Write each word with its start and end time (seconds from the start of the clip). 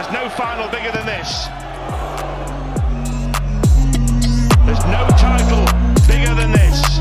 There's 0.00 0.12
no 0.14 0.30
final 0.30 0.66
bigger 0.70 0.90
than 0.92 1.04
this. 1.04 1.46
There's 4.64 4.84
no 4.86 5.06
title 5.18 5.66
bigger 6.08 6.34
than 6.34 6.52
this. 6.52 6.98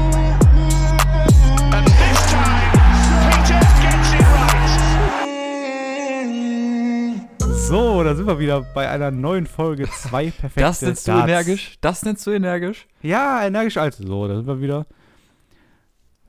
And 1.71 1.88
this 1.88 2.20
time, 2.29 2.71
Peter 3.23 3.59
gets 3.79 4.12
it 4.20 4.27
right. 4.35 4.71
So, 7.70 8.03
da 8.03 8.15
sind 8.15 8.28
wir 8.28 8.38
wieder 8.38 8.60
bei 8.74 8.89
einer 8.89 9.11
neuen 9.11 9.47
Folge. 9.47 9.89
Zwei 9.92 10.31
perfekte 10.31 10.60
Das 10.60 10.81
nennst 10.81 11.07
du 11.07 11.13
Darts. 11.13 11.24
energisch? 11.29 11.78
Das 11.79 12.03
nennst 12.03 12.28
du 12.28 12.31
energisch? 12.31 12.85
Ja, 13.02 13.46
energisch 13.46 13.78
also. 13.78 14.06
So, 14.06 14.28
da 14.28 14.35
sind 14.35 14.47
wir 14.47 14.60
wieder. 14.60 14.85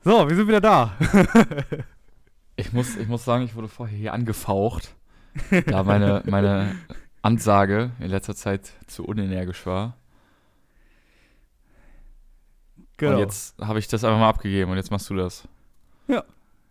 So, 0.05 0.29
wir 0.29 0.35
sind 0.37 0.47
wieder 0.47 0.61
da. 0.61 0.93
Ich 2.57 2.73
muss, 2.73 2.95
ich 2.95 3.07
muss 3.07 3.25
sagen, 3.25 3.43
ich 3.43 3.55
wurde 3.55 3.67
vorher 3.67 3.97
hier 3.97 4.13
angefaucht, 4.13 4.93
da 5.67 5.83
meine, 5.83 6.23
meine 6.25 6.75
Ansage 7.21 7.91
in 7.99 8.07
letzter 8.09 8.35
Zeit 8.35 8.71
zu 8.87 9.05
unenergisch 9.05 9.65
war. 9.65 9.95
genau. 12.97 13.13
Und 13.13 13.19
jetzt 13.19 13.57
habe 13.59 13.79
ich 13.79 13.87
das 13.87 14.03
einfach 14.03 14.19
mal 14.19 14.29
abgegeben 14.29 14.71
und 14.71 14.77
jetzt 14.77 14.91
machst 14.91 15.09
du 15.09 15.15
das. 15.15 15.47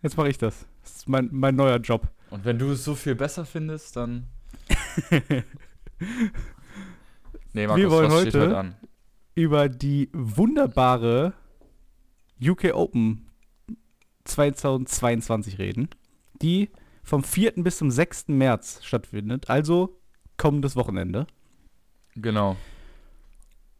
Jetzt 0.03 0.17
mache 0.17 0.31
ich 0.31 0.39
das. 0.39 0.67
Das 0.83 0.97
ist 0.97 1.09
mein, 1.11 1.29
mein 1.31 1.55
neuer 1.57 1.77
Job. 1.79 2.09
Und 2.31 2.45
wenn 2.47 2.59
du 2.59 2.71
es 2.71 2.85
so 2.85 2.95
viel 2.95 3.15
besser 3.15 3.45
findest, 3.45 3.97
dann. 3.97 4.29
nee, 7.53 7.67
Markus, 7.67 7.77
Wir 7.77 7.91
wollen 7.91 8.11
heute- 8.11 8.41
heute 8.41 8.57
an? 8.59 8.77
Über 9.35 9.69
die 9.69 10.09
wunderbare 10.13 11.33
UK 12.43 12.73
Open 12.75 13.29
2022 14.25 15.59
reden, 15.59 15.89
die 16.43 16.71
vom 17.11 17.25
4. 17.25 17.55
bis 17.57 17.79
zum 17.79 17.91
6. 17.91 18.29
März 18.29 18.85
stattfindet, 18.85 19.51
also 19.51 20.01
kommendes 20.37 20.77
Wochenende. 20.77 21.27
Genau. 22.15 22.57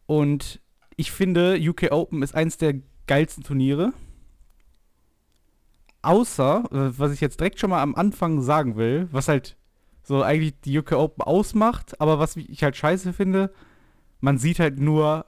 Und 0.05 0.59
ich 0.97 1.13
finde, 1.13 1.57
UK 1.57 1.91
Open 1.91 2.23
ist 2.23 2.35
eins 2.35 2.57
der 2.57 2.75
geilsten 3.07 3.45
Turniere. 3.45 3.93
Außer, 6.01 6.65
äh, 6.71 6.99
was 6.99 7.13
ich 7.13 7.21
jetzt 7.21 7.39
direkt 7.39 7.59
schon 7.59 7.69
mal 7.69 7.81
am 7.81 7.95
Anfang 7.95 8.41
sagen 8.41 8.75
will, 8.75 9.07
was 9.11 9.29
halt 9.29 9.55
so 10.03 10.21
eigentlich 10.21 10.59
die 10.59 10.77
UK 10.77 10.91
Open 10.93 11.23
ausmacht, 11.23 12.01
aber 12.01 12.19
was 12.19 12.35
ich 12.35 12.63
halt 12.63 12.75
scheiße 12.75 13.13
finde, 13.13 13.53
man 14.19 14.37
sieht 14.37 14.59
halt 14.59 14.77
nur 14.77 15.25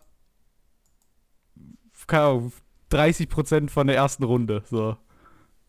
keine 2.05 2.23
Ahnung, 2.23 2.51
30% 2.91 3.69
von 3.69 3.87
der 3.87 3.95
ersten 3.95 4.23
Runde. 4.23 4.61
So. 4.69 4.97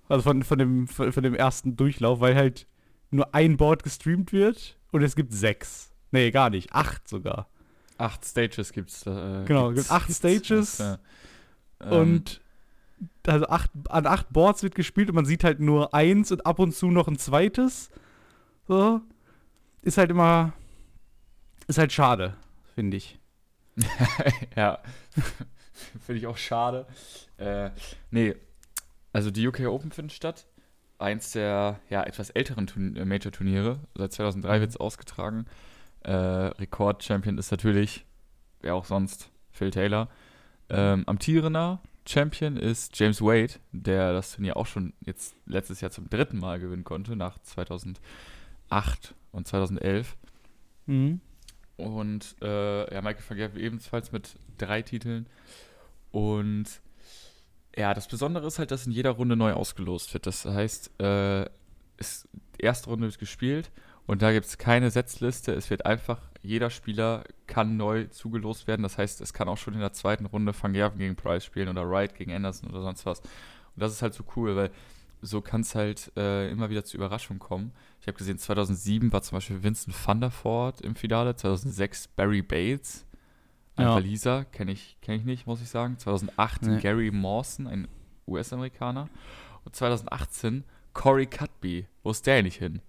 Also 0.08 0.22
von, 0.22 0.42
von, 0.42 0.58
dem, 0.58 0.86
von, 0.86 1.12
von 1.12 1.22
dem 1.22 1.34
ersten 1.34 1.76
Durchlauf, 1.76 2.20
weil 2.20 2.34
halt 2.34 2.66
nur 3.10 3.34
ein 3.34 3.56
Board 3.56 3.82
gestreamt 3.82 4.32
wird 4.32 4.76
und 4.92 5.02
es 5.02 5.16
gibt 5.16 5.32
sechs. 5.32 5.90
Nee, 6.10 6.30
gar 6.30 6.50
nicht. 6.50 6.72
Acht 6.72 7.08
sogar. 7.08 7.48
Acht 7.96 8.24
Stages 8.24 8.72
gibt's. 8.72 9.06
Äh, 9.06 9.44
Genau, 9.46 9.70
es 9.70 9.76
gibt 9.76 9.90
acht 9.90 10.12
Stages 10.12 10.78
Ja. 10.78 10.98
Ähm, 11.80 11.90
Und 11.92 12.40
also 13.26 13.46
acht, 13.48 13.70
an 13.88 14.06
acht 14.06 14.32
Boards 14.32 14.62
wird 14.62 14.74
gespielt 14.74 15.08
und 15.08 15.14
man 15.14 15.24
sieht 15.24 15.44
halt 15.44 15.60
nur 15.60 15.94
eins 15.94 16.30
und 16.32 16.44
ab 16.46 16.58
und 16.58 16.74
zu 16.74 16.90
noch 16.90 17.08
ein 17.08 17.18
zweites. 17.18 17.90
So. 18.68 19.00
Ist 19.82 19.98
halt 19.98 20.10
immer. 20.10 20.52
Ist 21.66 21.78
halt 21.78 21.92
schade, 21.92 22.36
finde 22.74 22.96
ich. 22.96 23.18
ja, 24.56 24.78
finde 26.06 26.18
ich 26.18 26.26
auch 26.26 26.36
schade. 26.36 26.86
Äh, 27.38 27.70
nee, 28.10 28.34
also 29.14 29.30
die 29.30 29.46
UK 29.46 29.60
Open 29.60 29.92
findet 29.92 30.12
statt. 30.12 30.46
Eins 30.98 31.32
der 31.32 31.80
ja, 31.88 32.02
etwas 32.02 32.30
älteren 32.30 32.66
Turn 32.66 32.96
äh, 32.96 33.04
Major-Turniere. 33.04 33.78
Seit 33.94 34.12
2003 34.12 34.60
wird 34.60 34.70
es 34.70 34.76
ausgetragen. 34.76 35.46
Äh, 36.02 36.12
Rekord-Champion 36.12 37.38
ist 37.38 37.50
natürlich, 37.50 38.04
wer 38.60 38.74
auch 38.74 38.84
sonst, 38.84 39.30
Phil 39.52 39.70
Taylor. 39.70 40.08
Ähm, 40.68 41.04
amtierender 41.06 41.80
Champion 42.06 42.56
ist 42.56 42.98
James 42.98 43.22
Wade, 43.22 43.54
der 43.72 44.12
das 44.12 44.32
Turnier 44.32 44.56
auch 44.56 44.66
schon 44.66 44.92
jetzt 45.00 45.36
letztes 45.46 45.80
Jahr 45.80 45.90
zum 45.90 46.10
dritten 46.10 46.38
Mal 46.38 46.58
gewinnen 46.58 46.84
konnte, 46.84 47.14
nach 47.16 47.38
2008 47.38 49.14
und 49.30 49.46
2011. 49.46 50.16
Mhm. 50.86 51.20
Und 51.76 52.36
äh, 52.42 52.92
ja, 52.92 53.00
Michael 53.00 53.36
Gerwen 53.36 53.60
ebenfalls 53.60 54.10
mit 54.10 54.36
drei 54.58 54.82
Titeln. 54.82 55.26
Und 56.10 56.80
ja, 57.76 57.94
das 57.94 58.08
Besondere 58.08 58.46
ist 58.46 58.58
halt, 58.58 58.70
dass 58.70 58.86
in 58.86 58.92
jeder 58.92 59.10
Runde 59.10 59.36
neu 59.36 59.52
ausgelost 59.52 60.12
wird. 60.14 60.26
Das 60.26 60.44
heißt, 60.44 61.00
äh, 61.00 61.44
es, 61.96 62.28
die 62.58 62.62
erste 62.62 62.90
Runde 62.90 63.06
wird 63.06 63.18
gespielt 63.18 63.70
und 64.06 64.22
da 64.22 64.32
gibt 64.32 64.46
es 64.46 64.58
keine 64.58 64.90
Setzliste. 64.90 65.52
Es 65.52 65.70
wird 65.70 65.86
einfach, 65.86 66.20
jeder 66.42 66.70
Spieler 66.70 67.24
kann 67.46 67.76
neu 67.76 68.04
zugelost 68.06 68.66
werden. 68.66 68.82
Das 68.82 68.98
heißt, 68.98 69.20
es 69.20 69.32
kann 69.32 69.48
auch 69.48 69.56
schon 69.56 69.74
in 69.74 69.80
der 69.80 69.92
zweiten 69.92 70.26
Runde 70.26 70.52
Van 70.58 70.72
Gerven 70.72 70.98
gegen 70.98 71.16
Price 71.16 71.44
spielen 71.44 71.68
oder 71.68 71.88
Wright 71.88 72.14
gegen 72.14 72.32
Anderson 72.32 72.70
oder 72.70 72.82
sonst 72.82 73.06
was. 73.06 73.20
Und 73.20 73.82
das 73.82 73.92
ist 73.92 74.02
halt 74.02 74.14
so 74.14 74.24
cool, 74.36 74.54
weil 74.56 74.70
so 75.22 75.40
kann 75.40 75.62
es 75.62 75.74
halt 75.74 76.12
äh, 76.16 76.50
immer 76.50 76.68
wieder 76.70 76.84
zu 76.84 76.96
Überraschungen 76.96 77.40
kommen. 77.40 77.72
Ich 78.00 78.06
habe 78.06 78.18
gesehen, 78.18 78.38
2007 78.38 79.10
war 79.12 79.22
zum 79.22 79.36
Beispiel 79.36 79.62
Vincent 79.62 79.96
van 80.06 80.20
der 80.20 80.30
Voort 80.30 80.82
im 80.82 80.94
Finale, 80.94 81.34
2006 81.34 82.08
Barry 82.08 82.42
Bates, 82.42 83.06
ein 83.76 83.86
Ja. 83.86 83.94
Waliser, 83.94 84.44
kenne 84.44 84.72
ich, 84.72 84.96
kenn 85.00 85.16
ich 85.16 85.24
nicht, 85.24 85.46
muss 85.46 85.60
ich 85.60 85.68
sagen. 85.68 85.98
2008 85.98 86.62
Nee. 86.62 86.80
Gary 86.80 87.10
Mawson, 87.10 87.66
ein 87.66 87.88
US-Amerikaner. 88.26 89.08
Und 89.64 89.74
2018 89.74 90.64
Corey 90.92 91.26
Cutby. 91.26 91.86
Wo 92.02 92.10
ist 92.10 92.26
der 92.26 92.42
nicht 92.42 92.58
hin? 92.58 92.80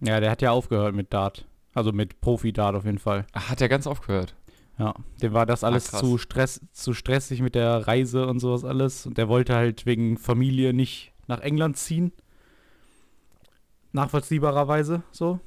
Ja, 0.00 0.20
der 0.20 0.30
hat 0.30 0.42
ja 0.42 0.52
aufgehört 0.52 0.94
mit 0.94 1.12
Dart. 1.12 1.46
Also 1.74 1.92
mit 1.92 2.20
Profi-Dart 2.20 2.74
auf 2.76 2.84
jeden 2.84 2.98
Fall. 2.98 3.26
Ach, 3.32 3.48
hat 3.50 3.60
er 3.60 3.68
ganz 3.68 3.86
aufgehört. 3.86 4.34
Ja, 4.78 4.94
dem 5.20 5.32
war 5.32 5.44
das 5.44 5.64
alles 5.64 5.90
krass. 5.90 6.00
zu, 6.00 6.18
Stress, 6.18 6.60
zu 6.72 6.94
stressig 6.94 7.40
mit 7.42 7.56
der 7.56 7.88
Reise 7.88 8.26
und 8.28 8.38
sowas 8.38 8.64
alles. 8.64 9.06
Und 9.06 9.18
der 9.18 9.28
wollte 9.28 9.54
halt 9.56 9.86
wegen 9.86 10.16
Familie 10.18 10.72
nicht 10.72 11.12
nach 11.26 11.40
England 11.40 11.76
ziehen. 11.76 12.12
Nachvollziehbarerweise 13.92 15.02
so. 15.10 15.40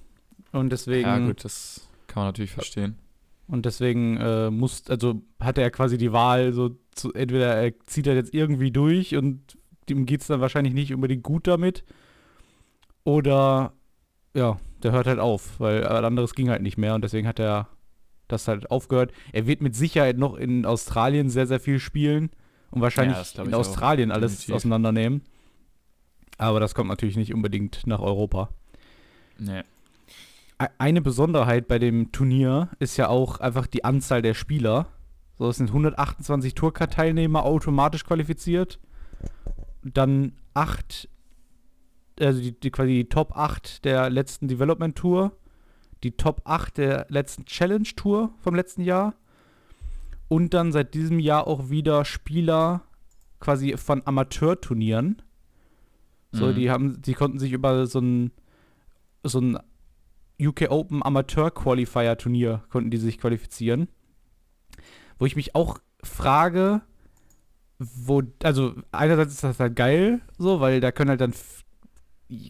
Und 0.52 0.70
deswegen. 0.72 1.08
Ja, 1.08 1.18
gut, 1.20 1.46
das 1.46 1.88
kann 2.08 2.22
man 2.22 2.28
natürlich 2.30 2.52
verstehen. 2.52 2.98
Und 3.52 3.66
deswegen 3.66 4.16
äh, 4.16 4.50
muss, 4.50 4.90
also 4.90 5.22
hatte 5.38 5.62
er 5.62 5.72
quasi 5.72 5.98
die 5.98 6.14
Wahl, 6.14 6.54
so 6.54 6.78
zu, 6.96 7.14
entweder 7.14 7.54
er 7.54 7.78
zieht 7.86 8.08
er 8.08 8.16
jetzt 8.16 8.34
irgendwie 8.34 8.72
durch 8.72 9.18
und 9.18 9.58
ihm 9.90 10.06
geht 10.06 10.22
es 10.22 10.28
dann 10.28 10.40
wahrscheinlich 10.40 10.74
nicht 10.74 10.94
unbedingt 10.94 11.22
gut 11.22 11.48
damit. 11.48 11.84
Oder 13.04 13.74
ja, 14.34 14.58
der 14.84 14.94
hört 14.94 15.06
halt 15.06 15.20
auf, 15.20 15.60
weil 15.60 15.86
anderes 15.86 16.34
ging 16.34 16.50
halt 16.50 16.62
nicht 16.62 16.78
mehr 16.78 16.96
und 16.96 17.04
deswegen 17.04 17.28
hat 17.28 17.40
er 17.40 17.68
das 18.30 18.48
halt 18.48 18.72
aufgehört. 18.72 19.12
Er 19.34 19.48
wird 19.48 19.62
mit 19.62 19.76
Sicherheit 19.76 20.18
noch 20.18 20.36
in 20.36 20.66
Australien 20.66 21.30
sehr, 21.30 21.46
sehr 21.46 21.60
viel 21.60 21.80
spielen 21.80 22.30
und 22.70 22.80
wahrscheinlich 22.80 23.34
glaub 23.34 23.48
in 23.48 23.54
Australien 23.54 24.12
alles 24.12 24.32
definitiv. 24.32 24.56
auseinandernehmen. 24.56 25.24
Aber 26.38 26.62
das 26.62 26.74
kommt 26.74 26.90
natürlich 26.90 27.18
nicht 27.18 27.34
unbedingt 27.34 27.86
nach 27.86 28.00
Europa. 28.00 28.50
Nee. 29.38 29.64
E- 30.62 30.68
Eine 30.78 31.02
Besonderheit 31.02 31.68
bei 31.68 31.80
dem 31.80 32.12
Turnier 32.12 32.70
ist 32.80 32.98
ja 32.98 33.08
auch 33.10 33.40
einfach 33.40 33.68
die 33.68 33.84
Anzahl 33.84 34.22
der 34.22 34.34
Spieler. 34.34 34.88
So, 35.38 35.50
es 35.50 35.58
sind 35.58 35.68
128 35.70 36.54
Tourcard-Teilnehmer 36.56 37.44
automatisch 37.44 38.04
qualifiziert. 38.06 38.80
Dann 39.84 40.34
acht, 40.54 41.10
also 42.20 42.40
die, 42.42 42.52
die 42.60 42.70
quasi 42.72 42.92
die 42.94 43.10
Top 43.10 43.36
8 43.36 43.84
der 43.86 44.10
letzten 44.10 44.48
Development 44.48 44.96
Tour, 44.96 45.32
die 46.04 46.12
Top 46.12 46.42
8 46.46 46.78
der 46.78 47.06
letzten 47.10 47.46
Challenge 47.46 47.88
Tour 47.96 48.34
vom 48.40 48.54
letzten 48.56 48.82
Jahr 48.84 49.16
und 50.28 50.54
dann 50.54 50.72
seit 50.72 50.94
diesem 50.94 51.20
Jahr 51.20 51.48
auch 51.48 51.70
wieder 51.70 52.06
Spieler 52.06 52.82
quasi 53.40 53.76
von 53.78 54.02
Amateurturnieren. 54.06 55.22
So, 56.32 56.48
Mhm. 56.48 56.56
die 56.56 56.70
haben, 56.72 57.02
die 57.02 57.14
konnten 57.14 57.40
sich 57.40 57.52
über 57.52 57.86
so 57.88 58.00
ein 58.00 58.32
so 59.24 59.40
ein 59.40 59.58
UK 60.42 60.70
Open 60.70 61.04
Amateur 61.04 61.52
Qualifier 61.52 62.18
Turnier 62.18 62.64
konnten 62.70 62.90
die 62.90 62.98
sich 62.98 63.18
qualifizieren. 63.18 63.88
Wo 65.20 65.26
ich 65.26 65.36
mich 65.36 65.56
auch 65.56 65.80
frage, 66.04 66.82
wo, 67.78 68.24
also 68.44 68.76
einerseits 68.92 69.34
ist 69.34 69.44
das 69.44 69.60
halt 69.60 69.76
geil, 69.76 70.22
so, 70.38 70.60
weil 70.60 70.82
da 70.82 70.92
können 70.92 71.12
halt 71.12 71.22
dann 71.22 71.34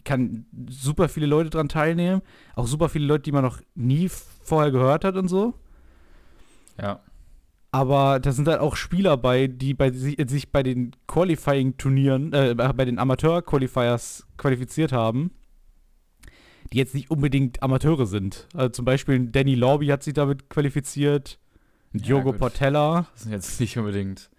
kann 0.04 0.46
super 0.68 1.08
viele 1.08 1.26
Leute 1.26 1.50
dran 1.50 1.68
teilnehmen, 1.68 2.22
auch 2.54 2.66
super 2.66 2.88
viele 2.88 3.06
Leute, 3.06 3.24
die 3.24 3.32
man 3.32 3.42
noch 3.42 3.60
nie 3.74 4.08
vorher 4.42 4.70
gehört 4.70 5.04
hat 5.04 5.16
und 5.16 5.28
so. 5.28 5.54
Ja. 6.80 7.00
Aber 7.72 8.20
da 8.20 8.32
sind 8.32 8.48
halt 8.48 8.60
auch 8.60 8.76
Spieler 8.76 9.16
bei, 9.16 9.46
die 9.46 9.72
bei 9.74 9.90
sich, 9.90 10.16
sich 10.28 10.52
bei 10.52 10.62
den 10.62 10.92
Qualifying-Turnieren, 11.08 12.32
äh, 12.32 12.54
bei 12.54 12.84
den 12.84 12.98
Amateur-Qualifiers 12.98 14.26
qualifiziert 14.36 14.92
haben, 14.92 15.32
die 16.72 16.78
jetzt 16.78 16.94
nicht 16.94 17.10
unbedingt 17.10 17.62
Amateure 17.62 18.06
sind. 18.06 18.48
Also 18.54 18.70
zum 18.70 18.84
Beispiel 18.84 19.26
Danny 19.28 19.54
Lorby 19.54 19.86
hat 19.88 20.02
sich 20.02 20.14
damit 20.14 20.48
qualifiziert, 20.48 21.38
Ja, 21.92 22.00
Diogo 22.00 22.30
gut. 22.32 22.38
Portella, 22.38 23.06
Das 23.12 23.22
sind 23.24 23.32
jetzt 23.32 23.60
nicht 23.60 23.76
unbedingt. 23.78 24.30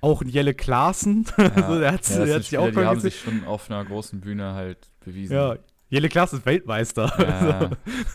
auch 0.00 0.22
ein 0.22 0.28
Jelle 0.28 0.54
Klaassen. 0.54 1.26
Ja, 1.36 1.44
also 1.54 1.80
der 1.80 1.92
hat, 1.92 2.08
ja, 2.08 2.24
der 2.24 2.34
hat 2.36 2.44
sich 2.44 2.58
auch 2.58 2.70
die 2.70 2.76
haben 2.76 3.00
sich 3.00 3.20
schon 3.20 3.44
auf 3.44 3.70
einer 3.70 3.84
großen 3.84 4.20
Bühne 4.20 4.54
halt 4.54 4.78
bewiesen. 5.04 5.34
Ja, 5.34 5.56
Jelle 5.90 6.08
Klaas 6.08 6.32
ist 6.32 6.46
Weltmeister. 6.46 7.12
Ja. 7.18 7.70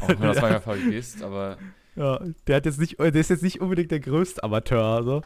Auch 0.00 0.08
wenn 0.08 0.16
du 0.18 0.26
das 0.26 0.40
manchmal 0.40 0.60
vergisst, 0.62 1.22
aber 1.22 1.58
Ja, 1.94 2.18
der 2.46 2.56
hat 2.56 2.64
jetzt 2.64 2.80
nicht, 2.80 2.98
der 2.98 3.14
ist 3.14 3.28
jetzt 3.28 3.42
nicht 3.42 3.60
unbedingt 3.60 3.90
der 3.90 4.00
größte 4.00 4.42
Amateur. 4.42 4.82
Also. 4.82 5.20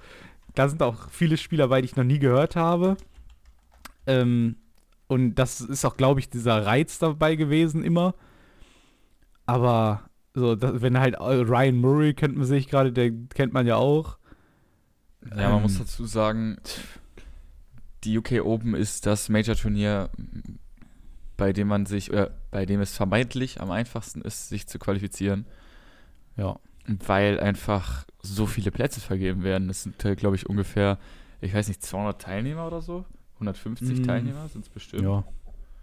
Da 0.56 0.68
sind 0.68 0.82
auch 0.82 1.10
viele 1.10 1.36
Spieler 1.36 1.68
bei, 1.68 1.80
die 1.80 1.86
ich 1.86 1.94
noch 1.96 2.02
nie 2.04 2.18
gehört 2.18 2.56
habe. 2.56 2.96
Ähm, 4.06 4.56
und 5.14 5.34
das 5.36 5.60
ist 5.60 5.84
auch, 5.84 5.96
glaube 5.96 6.20
ich, 6.20 6.28
dieser 6.28 6.66
Reiz 6.66 6.98
dabei 6.98 7.36
gewesen 7.36 7.82
immer. 7.84 8.14
Aber 9.46 10.02
so, 10.34 10.54
das, 10.56 10.82
wenn 10.82 10.98
halt 10.98 11.14
äh, 11.14 11.18
Ryan 11.22 11.76
Murray 11.76 12.14
kennt 12.14 12.36
man 12.36 12.46
sich 12.46 12.68
gerade, 12.68 12.92
der 12.92 13.10
kennt 13.34 13.52
man 13.52 13.66
ja 13.66 13.76
auch. 13.76 14.18
Ja, 15.36 15.50
man 15.50 15.62
muss 15.62 15.74
Ähm, 15.76 15.80
dazu 15.80 16.04
sagen, 16.06 16.58
die 18.04 18.18
UK 18.18 18.44
Open 18.44 18.74
ist 18.74 19.06
das 19.06 19.28
Major-Turnier, 19.28 20.10
bei 21.36 21.52
dem 21.52 21.68
man 21.68 21.86
sich, 21.86 22.10
oder 22.10 22.30
bei 22.50 22.66
dem 22.66 22.80
es 22.80 22.96
vermeintlich 22.96 23.60
am 23.60 23.70
einfachsten 23.70 24.20
ist, 24.22 24.48
sich 24.48 24.66
zu 24.66 24.78
qualifizieren, 24.78 25.46
Ja. 26.36 26.58
weil 26.86 27.40
einfach 27.40 28.04
so 28.22 28.46
viele 28.46 28.70
Plätze 28.70 29.00
vergeben 29.00 29.42
werden. 29.42 29.68
Das 29.68 29.82
sind, 29.84 29.98
glaube 30.16 30.36
ich, 30.36 30.48
ungefähr, 30.48 30.98
ich 31.40 31.54
weiß 31.54 31.68
nicht, 31.68 31.82
200 31.82 32.20
Teilnehmer 32.20 32.66
oder 32.66 32.82
so? 32.82 33.04
150 33.34 34.00
Mm. 34.00 34.04
Teilnehmer 34.04 34.48
sind 34.48 34.62
es 34.64 34.68
bestimmt. 34.68 35.02
Ja. 35.02 35.24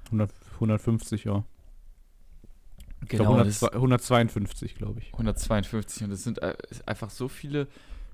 100, 0.06 0.32
150, 0.56 1.24
ja. 1.26 1.44
Ich 3.04 3.10
genau. 3.10 3.24
glaube 3.36 3.44
das- 3.46 3.64
152, 3.64 4.76
glaube 4.76 5.00
ich. 5.00 5.12
152 5.14 6.04
und 6.04 6.12
es 6.12 6.24
sind 6.24 6.42
äh, 6.42 6.56
einfach 6.86 7.10
so 7.10 7.28
viele 7.28 7.68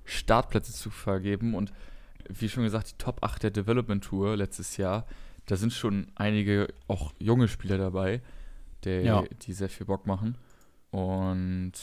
Startplätze 0.05 0.71
zu 0.73 0.89
vergeben 0.89 1.53
und 1.55 1.73
wie 2.29 2.49
schon 2.49 2.63
gesagt, 2.63 2.91
die 2.91 2.97
Top 2.97 3.23
8 3.23 3.43
der 3.43 3.51
Development 3.51 4.03
Tour 4.03 4.35
letztes 4.37 4.77
Jahr, 4.77 5.05
da 5.45 5.55
sind 5.55 5.73
schon 5.73 6.07
einige 6.15 6.67
auch 6.87 7.13
junge 7.19 7.47
Spieler 7.47 7.77
dabei, 7.77 8.21
der, 8.83 9.01
Ja. 9.01 9.23
die 9.43 9.53
sehr 9.53 9.69
viel 9.69 9.85
Bock 9.85 10.05
machen. 10.05 10.35
Und 10.91 11.73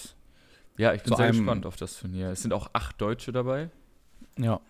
ja, 0.76 0.92
ich 0.94 1.02
bin 1.02 1.12
Zu 1.12 1.16
sehr 1.16 1.30
gespannt 1.30 1.66
auf 1.66 1.76
das 1.76 1.98
Turnier. 1.98 2.28
Es 2.30 2.42
sind 2.42 2.52
auch 2.52 2.70
acht 2.72 3.00
Deutsche 3.00 3.32
dabei. 3.32 3.70
Ja. 4.38 4.60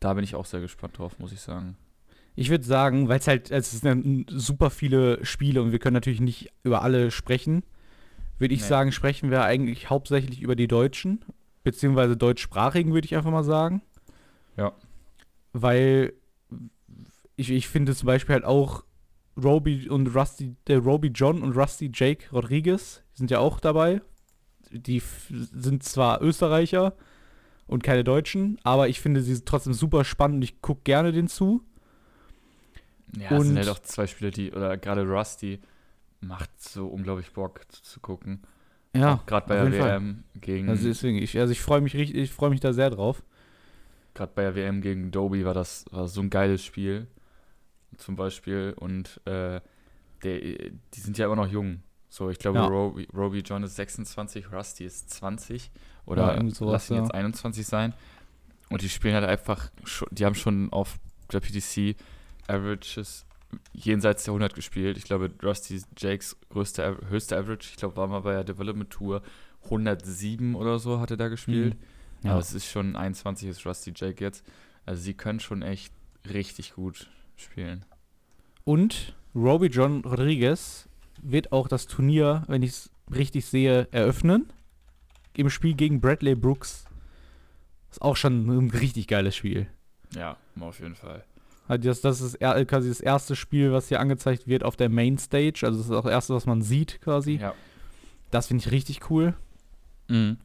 Da 0.00 0.14
bin 0.14 0.24
ich 0.24 0.34
auch 0.34 0.46
sehr 0.46 0.60
gespannt 0.60 0.98
drauf, 0.98 1.18
muss 1.18 1.32
ich 1.32 1.40
sagen. 1.40 1.76
Ich 2.34 2.50
würde 2.50 2.64
sagen, 2.64 3.08
weil 3.08 3.18
es 3.18 3.26
halt, 3.28 3.50
es 3.50 3.70
sind 3.70 4.26
super 4.30 4.70
viele 4.70 5.24
Spiele 5.24 5.62
und 5.62 5.72
wir 5.72 5.78
können 5.78 5.94
natürlich 5.94 6.20
nicht 6.20 6.52
über 6.64 6.82
alle 6.82 7.10
sprechen, 7.10 7.62
würde 8.38 8.54
ich 8.54 8.60
Nee. 8.60 8.66
sagen, 8.66 8.92
sprechen 8.92 9.30
wir 9.30 9.42
eigentlich 9.42 9.88
hauptsächlich 9.88 10.42
über 10.42 10.54
die 10.56 10.68
Deutschen, 10.68 11.24
beziehungsweise 11.64 12.16
deutschsprachigen, 12.16 12.92
würde 12.92 13.06
ich 13.06 13.16
einfach 13.16 13.30
mal 13.30 13.44
sagen. 13.44 13.80
Ja. 14.56 14.72
Weil 15.52 16.12
ich, 17.36 17.50
ich 17.50 17.68
finde 17.68 17.94
zum 17.94 18.06
Beispiel 18.06 18.34
halt 18.34 18.44
auch 18.44 18.84
Roby 19.42 19.88
und 19.88 20.08
Rusty, 20.14 20.56
der 20.66 20.78
Roby 20.80 21.08
John 21.08 21.42
und 21.42 21.56
Rusty 21.56 21.90
Jake 21.92 22.30
Rodriguez 22.32 23.02
sind 23.14 23.30
ja 23.30 23.38
auch 23.38 23.60
dabei. 23.60 24.00
Die 24.70 25.00
sind 25.30 25.82
zwar 25.84 26.20
Österreicher 26.22 26.94
und 27.66 27.82
keine 27.82 28.04
Deutschen, 28.04 28.58
aber 28.62 28.88
ich 28.88 29.00
finde 29.00 29.22
sie 29.22 29.44
trotzdem 29.44 29.72
super 29.74 30.04
spannend 30.04 30.36
und 30.36 30.42
ich 30.42 30.60
gucke 30.62 30.82
gerne 30.84 31.12
den 31.12 31.28
zu. 31.28 31.62
Ja, 33.16 33.24
es 33.36 33.42
sind 33.42 33.52
Und- 33.52 33.56
halt 33.58 33.68
auch 33.68 33.78
zwei 33.80 34.06
Spieler, 34.06 34.30
die, 34.30 34.52
oder 34.52 34.76
gerade 34.76 35.02
Rusty 35.08 35.60
macht 36.20 36.50
so 36.60 36.86
unglaublich 36.88 37.32
Bock 37.32 37.60
zu, 37.68 37.82
zu 37.82 38.00
gucken. 38.00 38.42
Ja, 38.94 39.22
Gerade 39.26 39.46
bei 39.46 39.54
der 39.56 39.64
jeden 39.64 39.78
Fall. 39.80 39.90
WM 40.00 40.24
gegen 40.40 40.68
Also 40.70 40.88
deswegen, 40.88 41.18
ich, 41.18 41.38
also 41.38 41.52
ich 41.52 41.60
freue 41.60 41.80
mich 41.82 41.94
richtig, 41.94 42.16
ich 42.16 42.32
freue 42.32 42.50
mich 42.50 42.60
da 42.60 42.72
sehr 42.72 42.90
drauf. 42.90 43.22
gerade 44.14 44.32
bei 44.34 44.42
der 44.42 44.54
WM 44.54 44.80
gegen 44.80 45.10
Doby 45.10 45.44
war 45.44 45.52
das 45.54 45.84
war 45.90 46.08
so 46.08 46.20
ein 46.22 46.30
geiles 46.30 46.64
Spiel. 46.64 47.06
Zum 47.98 48.16
Beispiel. 48.16 48.74
Und 48.78 49.20
äh, 49.26 49.60
der, 50.22 50.40
die 50.40 51.00
sind 51.00 51.18
ja 51.18 51.26
immer 51.26 51.36
noch 51.36 51.48
jung. 51.48 51.82
So, 52.08 52.30
ich 52.30 52.38
glaube, 52.38 52.58
Ja. 52.58 52.66
Roby, 52.66 53.08
Roby 53.14 53.40
John 53.40 53.62
ist 53.62 53.76
26, 53.76 54.52
Rusty 54.52 54.84
ist 54.84 55.10
20. 55.10 55.64
Ja, 55.64 55.70
Oder 56.06 56.34
irgendwie 56.34 56.54
sowas, 56.54 56.72
lass 56.72 56.90
ihn 56.90 56.96
ja. 56.96 57.02
jetzt 57.02 57.14
21 57.14 57.66
sein. 57.66 57.94
Und 58.68 58.82
die 58.82 58.88
spielen 58.88 59.14
halt 59.14 59.24
einfach, 59.24 59.70
die 60.10 60.24
haben 60.24 60.34
schon 60.34 60.72
auf 60.72 60.98
der 61.32 61.40
PTC 61.40 61.96
Averages 62.48 63.26
jenseits 63.72 64.24
der 64.24 64.32
100 64.32 64.54
gespielt. 64.54 64.96
Ich 64.96 65.04
glaube, 65.04 65.30
Rusty 65.42 65.82
Jakes 65.96 66.36
größte, 66.50 66.98
höchste 67.08 67.36
Average, 67.36 67.68
ich 67.70 67.76
glaube, 67.76 67.96
war 67.96 68.06
mal 68.06 68.20
bei 68.20 68.32
der 68.32 68.44
Development 68.44 68.90
Tour 68.90 69.22
107 69.64 70.54
oder 70.54 70.78
so, 70.78 71.00
hat 71.00 71.10
er 71.10 71.16
da 71.16 71.28
gespielt. 71.28 71.74
Mhm. 71.74 71.80
Ja. 72.22 72.30
Aber 72.32 72.40
es 72.40 72.52
ist 72.54 72.66
schon 72.66 72.96
21 72.96 73.48
ist 73.48 73.66
Rusty 73.66 73.92
Jake 73.94 74.22
jetzt. 74.24 74.44
Also 74.84 75.02
sie 75.02 75.14
können 75.14 75.40
schon 75.40 75.62
echt 75.62 75.92
richtig 76.28 76.74
gut 76.74 77.08
spielen. 77.36 77.84
Und 78.64 79.14
Roby 79.34 79.66
John 79.66 80.00
Rodriguez 80.04 80.88
wird 81.30 81.52
auch 81.52 81.68
das 81.68 81.86
Turnier, 81.86 82.44
wenn 82.46 82.62
ich 82.62 82.70
es 82.70 82.90
richtig 83.14 83.46
sehe, 83.46 83.88
eröffnen. 83.90 84.50
Im 85.34 85.50
Spiel 85.50 85.74
gegen 85.74 86.00
Bradley 86.00 86.34
Brooks. 86.34 86.86
Ist 87.90 88.02
auch 88.02 88.16
schon 88.16 88.46
ein 88.46 88.70
richtig 88.70 89.06
geiles 89.06 89.36
Spiel. 89.36 89.68
Ja, 90.14 90.36
auf 90.60 90.80
jeden 90.80 90.94
Fall. 90.94 91.24
Das, 91.68 92.00
das 92.00 92.20
ist 92.20 92.38
quasi 92.38 92.88
das 92.88 93.00
erste 93.00 93.34
Spiel, 93.34 93.72
was 93.72 93.88
hier 93.88 94.00
angezeigt 94.00 94.46
wird 94.46 94.62
auf 94.62 94.76
der 94.76 94.88
Mainstage. 94.88 95.60
Also 95.64 95.78
das 95.78 95.86
ist 95.86 95.92
auch 95.92 96.04
das 96.04 96.12
erste, 96.12 96.34
was 96.34 96.46
man 96.46 96.62
sieht 96.62 97.00
quasi. 97.00 97.38
Ja. 97.40 97.54
Das 98.30 98.46
finde 98.46 98.64
ich 98.64 98.72
richtig 98.72 99.10
cool. 99.10 99.34
Mhm. 100.08 100.38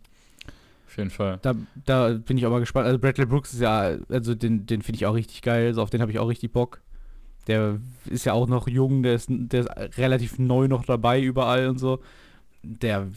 Auf 0.87 0.97
jeden 0.97 1.09
Fall. 1.09 1.39
Da, 1.41 1.53
da 1.85 2.09
bin 2.09 2.37
ich 2.37 2.45
auch 2.45 2.51
mal 2.51 2.59
gespannt. 2.59 2.87
Also 2.87 2.99
Bradley 2.99 3.25
Brooks 3.25 3.53
ist 3.53 3.61
ja, 3.61 3.97
also 4.09 4.35
den, 4.35 4.65
den 4.65 4.81
finde 4.81 4.97
ich 4.97 5.05
auch 5.05 5.13
richtig 5.13 5.41
geil. 5.41 5.67
Also 5.67 5.81
auf 5.81 5.89
den 5.89 6.01
habe 6.01 6.11
ich 6.11 6.19
auch 6.19 6.27
richtig 6.27 6.51
Bock. 6.51 6.81
Der 7.47 7.79
ist 8.05 8.25
ja 8.25 8.33
auch 8.33 8.47
noch 8.47 8.67
jung, 8.67 9.03
der 9.03 9.15
ist, 9.15 9.27
der 9.29 9.61
ist 9.61 9.97
relativ 9.97 10.37
neu 10.39 10.67
noch 10.67 10.85
dabei 10.85 11.21
überall 11.21 11.67
und 11.69 11.79
so. 11.79 11.99
Der, 12.63 13.07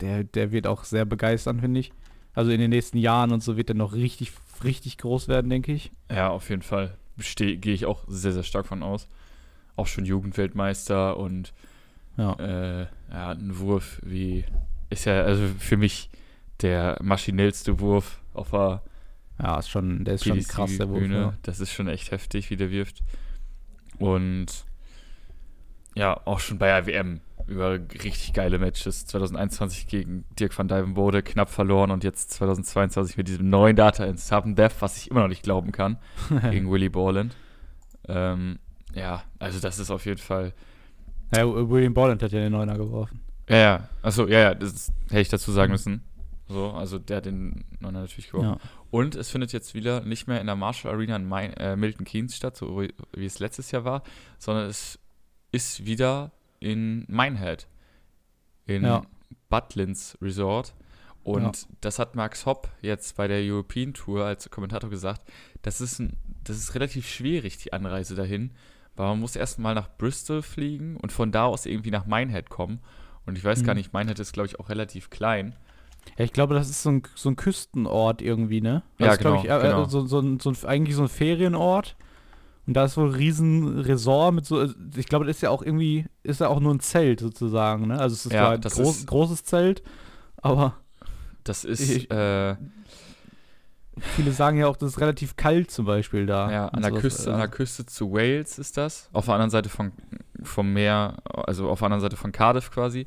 der, 0.00 0.24
der 0.24 0.50
wird 0.52 0.66
auch 0.66 0.84
sehr 0.84 1.04
begeistern, 1.04 1.60
finde 1.60 1.80
ich. 1.80 1.92
Also 2.34 2.50
in 2.50 2.60
den 2.60 2.70
nächsten 2.70 2.98
Jahren 2.98 3.32
und 3.32 3.42
so 3.42 3.56
wird 3.56 3.70
er 3.70 3.76
noch 3.76 3.94
richtig, 3.94 4.32
richtig 4.64 4.98
groß 4.98 5.28
werden, 5.28 5.48
denke 5.48 5.72
ich. 5.72 5.90
Ja, 6.10 6.28
auf 6.30 6.50
jeden 6.50 6.62
Fall. 6.62 6.96
Gehe 7.36 7.56
ich 7.72 7.86
auch 7.86 8.04
sehr, 8.08 8.32
sehr 8.32 8.42
stark 8.42 8.66
von 8.66 8.82
aus. 8.82 9.08
Auch 9.76 9.86
schon 9.86 10.04
Jugendweltmeister 10.04 11.16
und 11.16 11.54
Ja. 12.18 12.32
äh, 12.34 12.86
ja, 13.10 13.30
ein 13.30 13.58
Wurf 13.58 14.00
wie 14.04 14.44
ist 14.90 15.04
ja 15.06 15.22
also 15.22 15.42
für 15.58 15.76
mich 15.76 16.10
der 16.62 16.98
maschinellste 17.02 17.80
Wurf 17.80 18.20
auf 18.34 18.50
der 18.50 18.82
Ja, 19.38 19.58
ist 19.58 19.68
schon, 19.68 20.04
der 20.04 20.14
ist 20.14 20.24
schon 20.24 20.40
krass, 20.42 20.76
der 20.76 20.88
Wurf. 20.88 20.98
Bühne. 21.00 21.14
Ja. 21.16 21.34
Das 21.42 21.60
ist 21.60 21.72
schon 21.72 21.88
echt 21.88 22.10
heftig, 22.10 22.50
wie 22.50 22.56
der 22.56 22.70
wirft. 22.70 23.02
Und 23.98 24.64
ja, 25.94 26.20
auch 26.26 26.40
schon 26.40 26.58
bei 26.58 26.66
der 26.66 26.86
WM 26.86 27.20
über 27.46 27.72
richtig 27.72 28.32
geile 28.32 28.58
Matches. 28.58 29.06
2021 29.06 29.86
gegen 29.86 30.24
Dirk 30.38 30.56
van 30.56 30.68
Dijvenbode 30.68 31.22
knapp 31.22 31.48
verloren 31.48 31.90
und 31.90 32.04
jetzt 32.04 32.30
2022 32.32 33.16
mit 33.16 33.28
diesem 33.28 33.48
neuen 33.48 33.76
Data 33.76 34.04
in 34.04 34.16
Sudden 34.16 34.56
Death, 34.56 34.74
was 34.80 34.96
ich 34.96 35.10
immer 35.10 35.20
noch 35.20 35.28
nicht 35.28 35.42
glauben 35.42 35.72
kann, 35.72 35.98
gegen 36.50 36.70
Willy 36.70 36.88
Borland. 36.88 37.36
Ähm, 38.08 38.58
ja, 38.94 39.22
also 39.38 39.60
das 39.60 39.78
ist 39.78 39.90
auf 39.90 40.06
jeden 40.06 40.20
Fall. 40.20 40.52
ja, 41.34 41.46
William 41.46 41.94
Borland 41.94 42.22
hat 42.22 42.32
ja 42.32 42.40
den 42.40 42.52
Neuner 42.52 42.76
geworfen. 42.76 43.20
Ja, 43.48 43.56
ja, 43.56 43.88
achso, 44.02 44.26
ja, 44.26 44.40
ja, 44.40 44.54
das 44.54 44.92
hätte 45.08 45.20
ich 45.20 45.28
dazu 45.28 45.52
sagen 45.52 45.70
müssen. 45.70 46.02
So, 46.48 46.70
also 46.70 46.98
der 46.98 47.18
hat 47.18 47.26
den 47.26 47.64
Neuner 47.80 48.00
natürlich 48.00 48.30
geworfen. 48.30 48.58
Ja. 48.62 48.70
Und 48.90 49.14
es 49.14 49.30
findet 49.30 49.52
jetzt 49.52 49.74
wieder 49.74 50.00
nicht 50.02 50.26
mehr 50.28 50.40
in 50.40 50.46
der 50.46 50.56
Marshall 50.56 50.92
Arena 50.92 51.16
in 51.16 51.28
Main, 51.28 51.52
äh, 51.54 51.76
Milton 51.76 52.04
Keynes 52.04 52.36
statt, 52.36 52.56
so 52.56 52.80
wie, 52.80 52.94
wie 53.14 53.26
es 53.26 53.38
letztes 53.40 53.70
Jahr 53.72 53.84
war, 53.84 54.02
sondern 54.38 54.66
es 54.66 54.98
ist 55.52 55.84
wieder 55.84 56.32
in 56.60 57.04
Minehead, 57.08 57.66
in 58.66 58.84
Ja. 58.84 59.02
Butlins 59.48 60.16
Resort. 60.22 60.74
Und 61.24 61.42
Ja. 61.42 61.68
das 61.80 61.98
hat 61.98 62.14
Max 62.14 62.46
Hopp 62.46 62.68
jetzt 62.82 63.16
bei 63.16 63.26
der 63.26 63.40
European 63.42 63.92
Tour 63.94 64.24
als 64.24 64.48
Kommentator 64.50 64.88
gesagt, 64.90 65.22
das 65.62 65.80
ist, 65.80 65.98
ein, 65.98 66.16
das 66.44 66.56
ist 66.56 66.74
relativ 66.74 67.08
schwierig, 67.08 67.56
die 67.58 67.72
Anreise 67.72 68.14
dahin, 68.14 68.52
weil 68.94 69.08
man 69.08 69.20
muss 69.20 69.34
erstmal 69.36 69.74
nach 69.74 69.88
Bristol 69.98 70.42
fliegen 70.42 70.96
und 70.96 71.10
von 71.12 71.32
da 71.32 71.44
aus 71.46 71.66
irgendwie 71.66 71.90
nach 71.90 72.06
Minehead 72.06 72.48
kommen. 72.48 72.78
Und 73.26 73.36
ich 73.36 73.44
weiß 73.44 73.64
gar 73.64 73.74
Mhm. 73.74 73.78
nicht, 73.78 73.92
Minehead 73.92 74.20
ist, 74.20 74.32
glaube 74.32 74.46
ich, 74.46 74.60
auch 74.60 74.68
relativ 74.68 75.10
klein. 75.10 75.56
Ja, 76.18 76.24
ich 76.24 76.32
glaube, 76.32 76.54
das 76.54 76.70
ist 76.70 76.82
so 76.82 76.90
ein, 76.90 77.02
so 77.14 77.28
ein 77.28 77.36
Küstenort 77.36 78.22
irgendwie, 78.22 78.60
ne? 78.60 78.82
Ja, 78.98 79.06
das 79.06 79.14
ist, 79.16 79.20
glaub 79.20 79.42
genau, 79.42 79.56
Ich, 79.58 79.64
äh, 79.64 79.68
genau. 79.68 79.84
so, 79.84 80.06
so, 80.06 80.20
ein, 80.20 80.40
so 80.40 80.50
ein, 80.50 80.56
eigentlich 80.66 80.96
so 80.96 81.02
ein 81.02 81.08
Ferienort. 81.08 81.96
Und 82.66 82.74
da 82.74 82.84
ist 82.84 82.96
wohl 82.96 83.08
ein 83.10 83.14
riesen 83.14 83.78
Resort 83.80 84.34
mit 84.34 84.44
so, 84.46 84.66
ich 84.96 85.06
glaube, 85.06 85.24
das 85.24 85.36
ist 85.36 85.42
ja 85.42 85.50
auch 85.50 85.62
irgendwie, 85.62 86.06
ist 86.24 86.40
ja 86.40 86.48
auch 86.48 86.58
nur 86.58 86.74
ein 86.74 86.80
Zelt 86.80 87.20
sozusagen, 87.20 87.86
ne? 87.86 87.98
Also 88.00 88.14
es 88.14 88.26
ist 88.26 88.32
Ja, 88.32 88.50
ein 88.50 88.60
groß, 88.60 88.96
ist- 88.98 89.06
großes 89.06 89.44
Zelt, 89.44 89.82
aber 90.38 90.74
Das 91.44 91.62
ist, 91.64 91.80
Ich- 91.88 92.10
äh, 92.10 92.56
viele 94.00 94.32
sagen 94.32 94.58
ja 94.58 94.66
auch, 94.66 94.76
das 94.76 94.90
ist 94.92 95.00
relativ 95.00 95.36
kalt 95.36 95.70
zum 95.70 95.86
Beispiel 95.86 96.26
da. 96.26 96.50
Ja, 96.50 96.68
an 96.68 96.82
der 96.82 96.90
sowas. 96.90 97.02
Küste, 97.02 97.32
an 97.32 97.38
der 97.38 97.48
Küste 97.48 97.86
zu 97.86 98.12
Wales 98.12 98.58
ist 98.58 98.76
das. 98.76 99.08
Auf 99.12 99.26
der 99.26 99.34
anderen 99.34 99.50
Seite 99.50 99.68
von, 99.68 99.92
vom 100.42 100.72
Meer, 100.72 101.16
also 101.24 101.68
auf 101.68 101.78
der 101.78 101.86
anderen 101.86 102.00
Seite 102.02 102.16
von 102.16 102.32
Cardiff 102.32 102.70
quasi. 102.70 103.06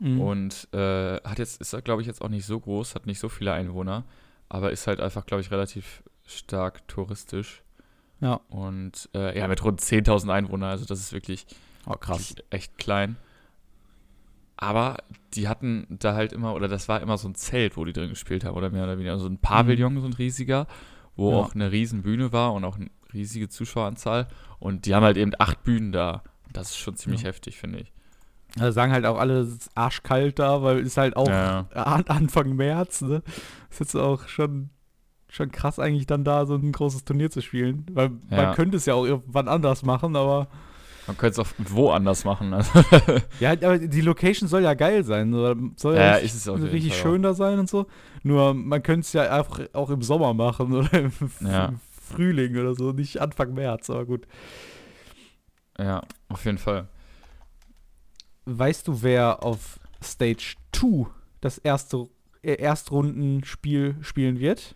Mhm. 0.00 0.20
Und 0.20 0.68
äh, 0.72 1.16
hat 1.22 1.38
jetzt, 1.38 1.60
ist 1.60 1.84
glaube 1.84 2.02
ich 2.02 2.06
jetzt 2.08 2.22
auch 2.22 2.28
nicht 2.28 2.46
so 2.46 2.58
groß, 2.60 2.94
hat 2.94 3.06
nicht 3.06 3.18
so 3.18 3.28
viele 3.28 3.52
Einwohner, 3.52 4.04
aber 4.48 4.70
ist 4.70 4.86
halt 4.86 5.00
einfach, 5.00 5.26
glaube 5.26 5.40
ich, 5.40 5.50
relativ 5.50 6.02
stark 6.26 6.86
touristisch. 6.88 7.62
Ja. 8.20 8.40
Und 8.48 9.08
äh, 9.14 9.38
ja, 9.38 9.48
mit 9.48 9.62
rund 9.64 9.80
10.000 9.80 10.32
Einwohnern, 10.32 10.70
also 10.70 10.84
das 10.84 11.00
ist 11.00 11.12
wirklich, 11.12 11.46
Oh, 11.86 11.92
krass. 11.94 12.30
wirklich 12.30 12.46
echt 12.50 12.78
klein. 12.78 13.16
Aber 14.56 14.96
die 15.34 15.46
hatten 15.48 15.86
da 15.88 16.14
halt 16.14 16.32
immer, 16.32 16.54
oder 16.54 16.66
das 16.68 16.88
war 16.88 17.00
immer 17.00 17.16
so 17.16 17.28
ein 17.28 17.34
Zelt, 17.36 17.76
wo 17.76 17.84
die 17.84 17.92
drin 17.92 18.08
gespielt 18.08 18.44
haben, 18.44 18.56
oder 18.56 18.70
mehr 18.70 18.84
oder 18.84 18.98
weniger. 18.98 19.18
So 19.18 19.26
ein 19.28 19.38
Pavillon, 19.38 20.00
so 20.00 20.06
ein 20.06 20.12
riesiger, 20.14 20.66
wo 21.14 21.30
Ja. 21.30 21.36
auch 21.38 21.54
eine 21.54 21.70
riesen 21.70 22.02
Bühne 22.02 22.32
war 22.32 22.52
und 22.54 22.64
auch 22.64 22.76
eine 22.76 22.90
riesige 23.12 23.48
Zuschaueranzahl. 23.48 24.26
Und 24.58 24.86
die 24.86 24.94
haben 24.96 25.04
halt 25.04 25.16
eben 25.16 25.32
acht 25.38 25.62
Bühnen 25.62 25.92
da. 25.92 26.24
Das 26.52 26.70
ist 26.70 26.76
schon 26.78 26.96
ziemlich 26.96 27.22
Ja. 27.22 27.28
heftig, 27.28 27.56
finde 27.58 27.78
ich. 27.80 27.92
Also 28.58 28.72
sagen 28.72 28.92
halt 28.92 29.04
auch 29.04 29.18
alle, 29.18 29.40
es 29.40 29.48
ist 29.48 29.70
arschkalt 29.74 30.38
da, 30.38 30.62
weil 30.62 30.78
es 30.80 30.96
halt 30.96 31.16
auch 31.16 31.28
Ja. 31.28 31.66
an 31.74 32.04
Anfang 32.08 32.56
März, 32.56 33.02
ne? 33.02 33.22
Ist 33.70 33.80
jetzt 33.80 33.94
auch 33.94 34.26
schon, 34.28 34.70
schon 35.28 35.50
krass 35.52 35.78
eigentlich 35.78 36.06
dann 36.06 36.24
da 36.24 36.46
so 36.46 36.54
ein 36.54 36.72
großes 36.72 37.04
Turnier 37.04 37.30
zu 37.30 37.42
spielen. 37.42 37.84
Weil 37.92 38.10
Ja. 38.30 38.36
man 38.36 38.54
könnte 38.54 38.76
es 38.78 38.86
ja 38.86 38.94
auch 38.94 39.04
irgendwann 39.04 39.48
anders 39.48 39.82
machen, 39.84 40.16
aber 40.16 40.48
Man 41.06 41.16
könnte 41.16 41.40
es 41.40 41.46
auch 41.46 41.52
woanders 41.70 42.24
machen. 42.24 42.52
Also, 42.52 42.70
ja, 43.40 43.52
aber 43.52 43.78
die 43.78 44.00
Location 44.02 44.48
soll 44.48 44.62
ja 44.62 44.74
geil 44.74 45.04
sein. 45.04 45.32
So, 45.32 45.54
soll 45.76 45.94
ja, 45.96 46.00
Ja, 46.02 46.12
richtig, 46.16 46.34
ist 46.34 46.48
richtig 46.48 46.94
schön 46.96 47.22
da 47.22 47.32
sein 47.34 47.58
und 47.58 47.68
so. 47.68 47.86
Nur 48.22 48.52
man 48.54 48.82
könnte 48.82 49.00
es 49.06 49.12
ja 49.14 49.22
einfach 49.30 49.60
auch 49.72 49.88
im 49.90 50.02
Sommer 50.02 50.34
machen 50.34 50.72
oder 50.74 50.92
im, 50.94 51.12
Ja. 51.40 51.66
im 51.66 51.80
Frühling 52.10 52.56
oder 52.56 52.74
so, 52.74 52.92
nicht 52.92 53.20
Anfang 53.20 53.54
März, 53.54 53.88
aber 53.90 54.04
gut. 54.06 54.26
ja, 55.78 56.02
auf 56.28 56.44
jeden 56.44 56.58
Fall. 56.58 56.88
Weißt 58.50 58.88
du, 58.88 59.02
wer 59.02 59.42
auf 59.42 59.78
Stage 60.02 60.54
2 60.72 61.06
das 61.42 61.58
erste 61.58 62.08
äh, 62.42 62.54
Erstrundenspiel 62.54 63.96
spielen 64.00 64.38
wird? 64.40 64.74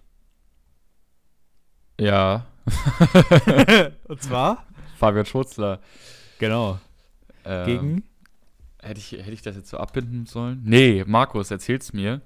Ja, 1.99 2.47
und 4.09 4.23
zwar? 4.23 4.67
Fabian 4.99 5.25
Schurzler. 5.27 5.81
Genau. 6.39 6.79
Ähm, 7.45 7.67
Gegen? 7.67 8.05
Hätte 8.81 9.01
ich, 9.01 9.13
hätte 9.13 9.33
ich 9.33 9.43
das 9.43 9.57
jetzt 9.57 9.71
so 9.71 9.79
abbinden 9.79 10.27
sollen? 10.27 10.61
Nee, 10.65 11.05
Markus, 11.07 11.51
erzähl's 11.51 11.93
mir. 11.93 12.21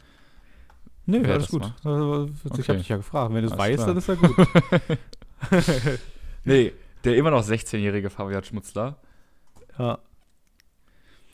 Nö, 1.07 1.21
wer 1.23 1.35
alles 1.35 1.45
das 1.45 1.51
gut. 1.53 1.63
war? 1.63 1.93
Also, 1.93 2.31
Ich 2.45 2.51
Okay. 2.51 2.63
habe 2.69 2.79
dich 2.79 2.89
ja 2.89 2.97
gefragt. 2.97 3.33
Wenn 3.35 3.43
du 3.45 3.51
es 3.53 3.57
weißt, 3.59 3.77
klar. 3.85 3.87
dann 3.89 3.97
ist 3.99 4.09
ja 4.09 4.15
gut. 4.15 4.37
Nee, 6.45 6.73
der 7.05 7.17
immer 7.17 7.31
noch 7.33 7.43
16-jährige 7.45 8.09
Fabian 8.11 8.43
Schmutzler. 8.45 8.97
ja. 9.79 9.99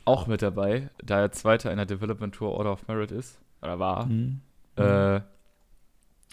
Auch 0.04 0.26
mit 0.26 0.42
dabei, 0.42 0.90
da 1.02 1.20
er 1.20 1.32
Zweiter 1.32 1.70
in 1.70 1.76
der 1.76 1.86
Development 1.86 2.34
Tour 2.34 2.52
Order 2.52 2.72
of 2.72 2.86
Merit 2.88 3.12
ist. 3.12 3.40
Oder 3.60 3.78
war. 3.78 4.06
Mhm. 4.06 4.40
Äh, 4.76 5.20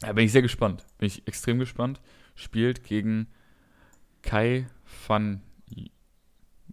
da 0.02 0.14
bin 0.14 0.26
ich 0.26 0.32
sehr 0.32 0.42
gespannt. 0.42 0.86
Bin 0.98 1.08
ich 1.08 1.28
extrem 1.28 1.60
gespannt. 1.60 2.02
Spielt 2.36 2.84
gegen 2.84 3.28
Kai 4.22 4.68
van 5.08 5.42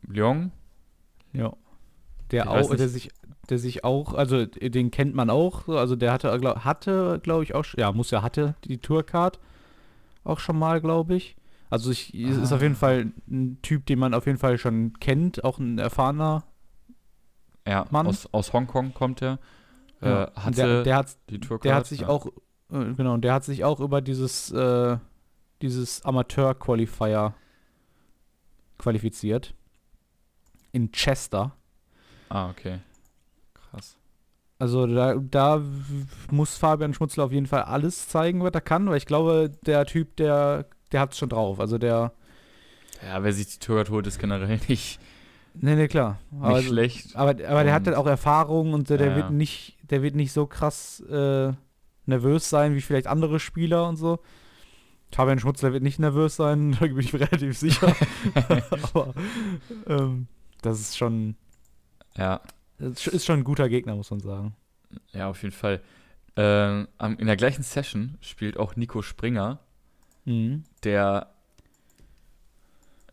Leong. 0.09 0.53
Ja. 1.33 1.53
Der 2.31 2.45
Ich 2.45 2.49
auch, 2.49 2.75
der 2.75 2.89
sich, 2.89 3.11
der 3.51 3.59
sich 3.59 3.85
auch, 3.85 4.15
also 4.15 4.47
den 4.47 4.91
kennt 4.91 5.15
man 5.15 5.31
auch, 5.31 5.67
so, 5.67 5.79
also 5.79 5.97
der 5.97 6.13
hatte, 6.13 6.37
glaub, 6.41 6.65
hatte, 6.65 7.21
glaube 7.23 7.45
ich, 7.45 7.55
auch, 7.55 7.65
ja, 7.77 7.93
muss 7.93 8.11
ja 8.11 8.23
hatte 8.23 8.57
die 8.65 8.79
Tourcard 8.79 9.39
auch 10.25 10.41
schon 10.41 10.59
mal, 10.59 10.81
glaube 10.81 11.15
ich. 11.15 11.37
Also 11.71 11.91
ich, 11.91 12.15
ist 12.15 12.53
auf 12.53 12.63
jeden 12.63 12.75
Ah. 12.75 12.79
Fall 12.79 13.13
ein 13.29 13.59
Typ, 13.63 13.87
den 13.87 13.99
man 13.99 14.15
auf 14.15 14.27
jeden 14.27 14.39
Fall 14.39 14.59
schon 14.59 14.93
kennt, 15.01 15.45
auch 15.45 15.59
ein 15.59 15.79
erfahrener. 15.79 16.45
Ja, 17.67 17.87
Mann. 17.91 18.07
aus, 18.07 18.29
aus 18.33 18.53
Hongkong 18.53 18.95
kommt 18.95 19.23
er. 19.23 19.39
Ja. 20.01 20.25
Äh, 20.25 20.31
hatte 20.37 20.57
der, 20.57 20.83
der 20.83 20.97
hat, 20.97 21.17
die 21.31 21.41
Tourcard. 21.41 21.65
der 21.65 21.75
hat 21.75 21.87
sich 21.87 22.01
ja. 22.01 22.09
auch, 22.09 22.27
äh, 22.71 22.95
genau, 22.95 23.17
der 23.17 23.35
hat 23.35 23.45
sich 23.45 23.65
auch 23.65 23.81
über 23.81 24.01
dieses, 24.01 24.51
äh, 24.53 24.99
dieses 25.63 26.05
Amateur-Qualifier 26.05 27.35
qualifiziert. 28.79 29.55
In 30.73 30.93
Chester. 30.93 31.57
Ah, 32.29 32.51
okay. 32.51 32.81
Krass. 33.55 33.97
Also 34.59 34.87
da, 34.87 35.15
da 35.15 35.63
muss 36.31 36.57
Fabian 36.57 36.95
Schmutzler 36.95 37.25
auf 37.25 37.33
jeden 37.33 37.47
Fall 37.47 37.63
alles 37.63 38.09
zeigen, 38.09 38.43
was 38.43 38.53
er 38.53 38.61
kann, 38.61 38.89
weil 38.89 38.97
ich 38.97 39.07
glaube, 39.07 39.51
der 39.65 39.87
Typ, 39.87 40.17
der, 40.17 40.67
der 40.93 41.01
hat 41.01 41.13
es 41.13 41.19
schon 41.19 41.29
drauf. 41.29 41.61
Also 41.61 41.79
der, 41.79 42.13
Ja, 43.03 43.23
wer 43.23 43.33
sich 43.33 43.49
die 43.49 43.59
Tourcard 43.59 43.91
holt, 43.91 44.07
ist 44.07 44.19
generell 44.19 44.61
nicht, 44.69 44.99
nee, 45.61 45.75
nee, 45.77 45.89
klar. 45.89 46.19
nicht 46.31 46.43
Aber, 46.43 46.63
schlecht. 46.63 47.17
aber, 47.17 47.31
aber 47.31 47.65
der 47.65 47.73
hat 47.73 47.87
halt 47.87 47.97
auch 47.97 48.07
Erfahrung 48.07 48.73
und 48.75 48.89
der, 48.91 48.99
der 48.99 49.09
Ja, 49.09 49.17
wird 49.17 49.31
nicht, 49.31 49.77
der 49.91 50.03
wird 50.03 50.15
nicht 50.15 50.33
so 50.33 50.47
krass 50.47 51.01
äh, 51.09 51.53
nervös 52.07 52.49
sein 52.51 52.75
wie 52.75 52.81
vielleicht 52.81 53.07
andere 53.07 53.41
Spieler 53.41 53.89
und 53.89 53.97
so. 53.97 54.21
Fabian 55.13 55.39
Schmutzler 55.39 55.73
wird 55.73 55.83
nicht 55.83 55.99
nervös 55.99 56.37
sein, 56.37 56.73
da 56.81 56.87
bin 56.87 56.99
ich 56.99 57.13
mir 57.13 57.21
relativ 57.21 57.57
sicher. 57.57 57.95
aber 58.93 59.15
ähm, 59.87 60.27
das 60.63 60.81
ist 60.81 60.97
schon, 60.97 61.37
Ja, 62.17 62.41
das 62.79 63.07
ist 63.07 63.25
schon 63.25 63.41
ein 63.41 63.45
guter 63.45 63.69
Gegner, 63.69 63.95
muss 63.97 64.11
man 64.11 64.21
sagen. 64.21 64.55
ja, 65.13 65.29
auf 65.29 65.43
jeden 65.43 65.55
Fall. 65.55 65.81
Ähm, 66.37 66.87
in 67.19 67.27
der 67.27 67.37
gleichen 67.37 67.63
Session 67.63 68.19
spielt 68.21 68.59
auch 68.59 68.77
Nico 68.77 69.01
Springer, 69.03 69.61
Mhm. 70.27 70.65
der 70.83 71.29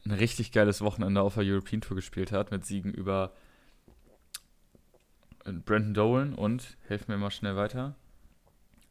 ein 0.06 0.12
richtig 0.12 0.52
geiles 0.52 0.82
Wochenende 0.82 1.22
auf 1.22 1.36
der 1.36 1.44
European 1.46 1.82
Tour 1.82 1.96
gespielt 1.96 2.32
hat, 2.32 2.52
mit 2.52 2.66
Siegen 2.66 2.94
über 2.94 3.32
äh, 5.46 5.52
Brandon 5.52 5.94
Dolan 5.94 6.34
und, 6.34 6.78
helfen 6.88 7.12
mir 7.12 7.18
mal 7.18 7.32
schnell 7.32 7.56
weiter. 7.56 7.96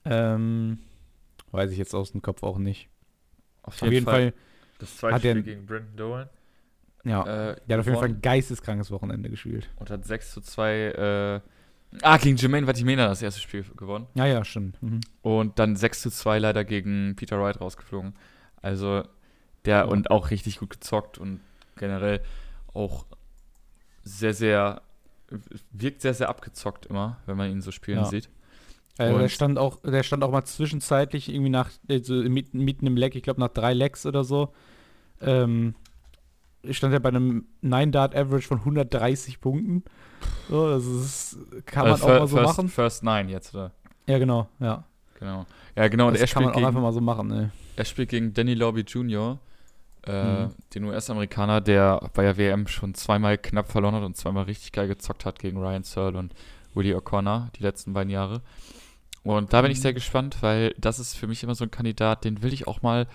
Ähm, 0.05 0.79
weiß 1.51 1.71
ich 1.71 1.79
jetzt 1.79 1.95
aus 1.95 2.13
dem 2.13 2.23
Kopf 2.23 2.43
auch 2.43 2.59
nicht. 2.59 2.89
Auf 3.63 3.81
Auf 3.83 3.91
jeden 3.93 4.05
Fall, 4.07 4.33
das 4.79 4.97
zweite 4.97 5.15
hat 5.15 5.25
er- 5.25 5.33
Spiel 5.33 5.43
gegen 5.43 5.67
Brandon 5.67 5.97
Dolan. 5.97 6.29
ja. 7.05 7.23
Äh, 7.53 7.57
Der 7.69 7.77
hat 7.77 7.81
auf 7.81 7.87
jeden 7.87 7.99
Fall 7.99 8.09
ein 8.09 8.21
geisteskrankes 8.23 8.91
Wochenende 8.91 9.31
gespielt. 9.31 9.69
und 9.77 9.91
hat 9.91 10.05
6 10.05 10.33
zu 10.33 10.41
2, 10.41 10.73
äh, 10.75 11.41
ah, 12.03 12.17
gegen 12.17 12.37
Jermaine 12.37 12.67
Vatimena 12.67 13.07
das 13.07 13.23
erste 13.23 13.41
Spiel 13.41 13.65
gewonnen. 13.77 14.07
Ja, 14.15 14.27
ja, 14.27 14.45
stimmt. 14.45 14.83
Mhm. 14.83 15.01
Und 15.21 15.59
dann 15.59 15.77
6 15.77 16.03
zu 16.03 16.11
2 16.11 16.39
leider 16.39 16.65
gegen 16.65 17.15
Peter 17.17 17.41
Wright 17.41 17.61
rausgeflogen. 17.61 18.15
Also 18.61 19.05
der 19.65 19.77
Ja. 19.79 19.85
und 19.85 20.11
auch 20.11 20.31
richtig 20.31 20.59
gut 20.59 20.71
gezockt 20.71 21.19
und 21.19 21.41
generell 21.77 22.21
auch 22.75 23.07
sehr, 24.03 24.35
sehr, 24.35 24.83
wirkt 25.73 26.03
sehr, 26.03 26.15
sehr 26.15 26.29
abgezockt 26.29 26.87
immer, 26.87 27.19
wenn 27.27 27.37
man 27.37 27.51
ihn 27.51 27.61
so 27.63 27.71
spielen 27.71 27.99
Ja. 27.99 28.05
sieht. 28.07 28.29
Also 28.99 29.15
der 29.15 29.23
Und- 29.25 29.31
stand 29.31 29.59
auch, 29.59 29.79
der 29.83 30.03
stand 30.03 30.23
auch 30.23 30.31
mal 30.31 30.45
zwischenzeitlich 30.45 31.29
irgendwie 31.31 31.51
nach, 31.51 31.71
also 31.89 32.15
mitten, 32.15 32.59
mitten 32.61 32.87
im 32.87 32.97
Leck, 32.97 33.15
ich 33.15 33.23
glaube 33.23 33.41
nach 33.41 33.49
drei 33.49 33.73
Lecks 33.73 34.05
oder 34.05 34.23
so, 34.25 34.53
ähm, 35.21 35.75
stand 36.71 36.93
er 36.93 37.01
bei 37.01 37.09
einem 37.09 37.47
9-Dart-Average 37.63 38.47
von 38.47 38.65
130 38.65 39.41
Punkten. 39.41 39.83
So, 40.49 40.69
das 40.71 40.85
ist, 40.87 41.39
kann 41.67 41.85
man 41.85 41.93
Also 41.93 42.05
auch 42.05 42.09
mal 42.21 42.27
so 42.29 42.37
first, 42.37 42.57
machen. 42.59 42.69
First 42.69 43.03
Nine 43.05 43.31
jetzt, 43.31 43.55
oder? 43.55 43.73
Ja, 44.07 44.19
genau, 44.19 44.49
ja. 44.61 44.85
Genau. 45.19 45.47
Ja, 45.77 45.89
genau. 45.89 46.09
Und 46.09 46.15
das 46.15 46.21
er 46.23 46.27
kann 46.29 46.45
man 46.45 46.53
auch 46.55 46.63
einfach 46.63 46.81
mal 46.83 46.93
so 46.93 47.01
machen, 47.01 47.29
ne. 47.29 47.51
er 47.77 47.85
spielt 47.85 48.11
gegen 48.11 48.35
Danny 48.35 48.55
Lobby 48.55 48.81
Jr., 48.83 49.39
äh, 50.07 50.47
Mhm. 50.47 50.55
den 50.75 50.85
US-Amerikaner, 50.85 51.61
der 51.61 52.11
bei 52.15 52.23
der 52.23 52.37
WM 52.37 52.67
schon 52.67 52.95
zweimal 52.95 53.39
knapp 53.39 53.71
verloren 53.71 53.95
hat 53.95 54.03
und 54.03 54.17
zweimal 54.17 54.45
richtig 54.45 54.73
geil 54.73 54.89
gezockt 54.89 55.25
hat 55.25 55.39
gegen 55.39 55.59
Ryan 55.59 55.83
Searle 55.85 56.19
und 56.19 56.35
Willie 56.75 56.97
O'Connor 56.97 57.51
die 57.53 57.63
letzten 57.63 57.93
beiden 57.93 58.11
Jahre. 58.11 58.43
Und 59.23 59.53
da 59.53 59.63
bin 59.63 59.71
ich 59.71 59.79
Mhm. 59.79 59.83
sehr 59.83 59.95
gespannt, 59.95 60.39
weil 60.43 60.75
das 60.79 60.99
ist 60.99 61.15
für 61.15 61.27
mich 61.29 61.43
immer 61.45 61.55
so 61.55 61.65
ein 61.65 61.71
Kandidat, 61.71 62.25
den 62.25 62.43
will 62.43 62.53
ich 62.53 62.67
auch 62.67 62.83
mal. 62.83 63.07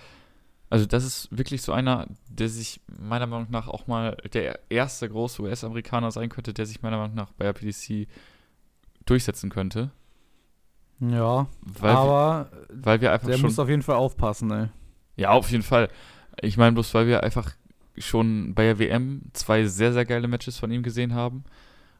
Also, 0.70 0.84
das 0.86 1.04
ist 1.04 1.28
wirklich 1.36 1.62
so 1.62 1.72
einer, 1.72 2.06
der 2.28 2.48
sich 2.48 2.80
meiner 2.86 3.26
Meinung 3.26 3.48
nach 3.50 3.68
auch 3.68 3.86
mal 3.86 4.16
der 4.32 4.58
erste 4.70 5.08
große 5.08 5.42
US-Amerikaner 5.42 6.10
sein 6.10 6.28
könnte, 6.28 6.52
der 6.54 6.66
sich 6.66 6.82
meiner 6.82 6.98
Meinung 6.98 7.14
nach 7.16 7.32
bei 7.32 7.44
der 7.44 7.52
PDC 7.54 8.06
durchsetzen 9.06 9.50
könnte. 9.50 9.90
Ja, 11.00 11.46
Weil, 11.62 11.92
wir, 11.94 11.98
aber 11.98 12.50
weil 12.70 13.00
wir 13.00 13.12
einfach 13.12 13.28
der 13.28 13.34
schon. 13.36 13.46
muss 13.46 13.58
auf 13.58 13.68
jeden 13.68 13.82
Fall 13.82 13.96
aufpassen, 13.96 14.50
ey. 14.50 14.68
Ja, 15.16 15.30
auf 15.30 15.50
jeden 15.50 15.62
Fall. 15.62 15.88
Ich 16.42 16.56
meine 16.56 16.72
bloß, 16.72 16.94
weil 16.94 17.06
wir 17.06 17.22
einfach 17.22 17.54
schon 17.96 18.54
bei 18.54 18.64
der 18.64 18.78
WM 18.78 19.22
zwei 19.32 19.64
sehr, 19.64 19.92
sehr 19.92 20.04
geile 20.04 20.28
Matches 20.28 20.58
von 20.58 20.70
ihm 20.70 20.82
gesehen 20.82 21.14
haben. 21.14 21.44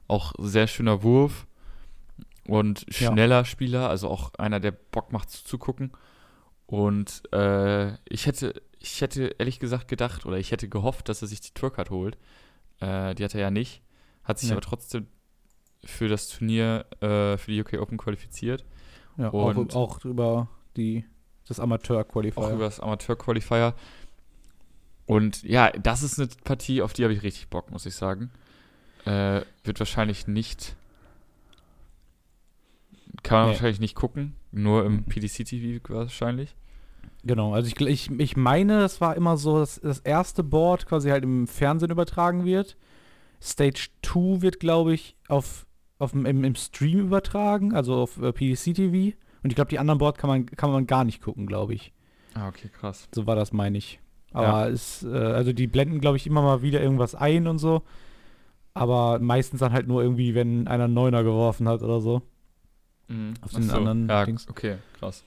Auch 0.07 0.33
sehr 0.38 0.66
schöner 0.66 1.02
Wurf 1.02 1.47
und 2.47 2.87
Ja. 2.99 3.11
schneller 3.12 3.45
Spieler, 3.45 3.90
also 3.90 4.09
auch 4.09 4.35
einer, 4.35 4.61
der 4.61 4.71
Bock 4.73 5.12
macht 5.12 5.30
zuzugucken. 5.30 5.92
Und 6.66 7.23
äh, 7.33 7.95
ich 8.09 8.26
hätte, 8.26 8.62
ich 8.78 9.00
hätte 9.00 9.35
ehrlich 9.38 9.59
gesagt 9.59 9.88
gedacht 9.88 10.25
oder 10.26 10.38
ich 10.38 10.52
hätte 10.52 10.68
gehofft, 10.68 11.09
dass 11.09 11.23
er 11.23 11.28
sich 11.28 11.40
die 11.40 11.52
Tourcard 11.52 11.90
holt. 11.90 12.16
Äh, 12.80 13.14
die 13.14 13.25
hat 13.25 13.35
er 13.35 13.40
ja 13.40 13.50
nicht. 13.50 13.83
Hat 14.25 14.38
sich 14.38 14.49
Nee. 14.50 14.52
aber 14.54 14.61
trotzdem 14.62 15.07
für 15.85 16.09
das 16.09 16.28
Turnier, 16.28 16.85
äh, 17.00 17.37
für 17.38 17.50
die 17.50 17.61
UK 17.61 17.78
Open 17.80 17.97
qualifiziert. 17.99 18.64
Ja, 19.16 19.28
Und- 19.28 19.75
auch, 19.75 19.99
auch 19.99 20.04
über 20.04 20.49
die, 20.76 21.04
das 21.49 21.59
Amateur-Qualifier. 21.61 22.42
auch 22.42 22.52
über 22.52 22.64
das 22.64 22.78
Amateur-Qualifier. 22.80 23.75
Und 25.09 25.43
ja, 25.43 25.71
das 25.71 26.03
ist 26.03 26.19
eine 26.21 26.29
Partie, 26.45 26.83
auf 26.83 26.93
die 26.93 27.03
habe 27.03 27.15
ich 27.15 27.23
richtig 27.23 27.49
Bock, 27.49 27.71
muss 27.73 27.87
ich 27.87 27.95
sagen. 27.95 28.31
Äh, 29.07 29.41
wird 29.65 29.79
wahrscheinlich 29.81 30.27
nicht. 30.29 30.77
Kann 33.23 33.38
man 33.38 33.47
Nee. 33.49 33.53
wahrscheinlich 33.55 33.81
nicht 33.81 33.95
gucken. 33.95 34.35
Nur 34.53 34.85
im 34.85 34.97
Mhm. 34.97 35.05
PDC-TV 35.05 35.81
wahrscheinlich. 35.88 36.55
Genau, 37.25 37.53
also 37.55 37.69
ich, 37.69 37.81
ich, 37.81 38.11
ich 38.21 38.37
meine, 38.37 38.83
es 38.85 39.00
war 39.00 39.17
immer 39.17 39.37
so, 39.37 39.59
dass 39.59 39.81
das 39.81 39.99
erste 40.00 40.45
Board 40.45 40.87
quasi 40.87 41.09
halt 41.11 41.25
im 41.25 41.47
Fernsehen 41.47 41.91
übertragen 41.91 42.45
wird. 42.45 42.77
Stage 43.43 43.88
2 44.03 44.43
wird, 44.43 44.61
glaube 44.61 44.95
ich, 44.95 45.17
auf, 45.29 45.67
auf, 45.99 46.12
im, 46.12 46.27
im 46.27 46.55
Stream 46.55 47.00
übertragen, 47.00 47.75
also 47.75 47.95
auf 47.95 48.21
äh, 48.21 48.33
PDC 48.33 48.75
TV. 48.75 49.17
Und 49.43 49.50
ich 49.50 49.55
glaube, 49.55 49.71
die 49.71 49.79
anderen 49.79 49.99
Board 49.99 50.19
kann 50.19 50.29
man, 50.29 50.47
kann 50.47 50.71
man 50.71 50.87
gar 50.87 51.05
nicht 51.05 51.23
gucken, 51.23 51.47
glaube 51.47 51.75
ich. 51.75 51.93
Ah, 52.35 52.49
okay, 52.49 52.69
krass. 52.69 53.09
So 53.15 53.27
war 53.27 53.37
das, 53.37 53.53
meine 53.53 53.79
ich. 53.79 54.00
Aber 54.33 54.47
Ja. 54.47 54.69
es, 54.69 55.03
äh, 55.05 55.09
also 55.17 55.53
die 55.53 55.67
blenden, 55.67 56.01
glaube 56.01 56.17
ich, 56.17 56.27
immer 56.27 56.43
mal 56.43 56.63
wieder 56.63 56.81
irgendwas 56.83 57.15
ein 57.15 57.47
und 57.47 57.59
so. 57.59 57.83
Aber 58.75 59.19
meistens 59.19 59.61
dann 59.61 59.73
halt 59.73 59.89
nur 59.89 60.03
irgendwie, 60.03 60.35
wenn 60.35 60.69
einer 60.69 60.87
Neuner 60.89 61.25
geworfen 61.25 61.69
hat 61.69 61.83
oder 61.83 62.01
so. 62.01 62.23
Mhm. 63.09 63.35
Auf 63.41 63.53
den 63.53 63.63
so. 63.65 63.77
anderen 63.77 64.09
ja, 64.09 64.25
Dings. 64.25 64.49
okay, 64.49 64.77
krass. 64.99 65.25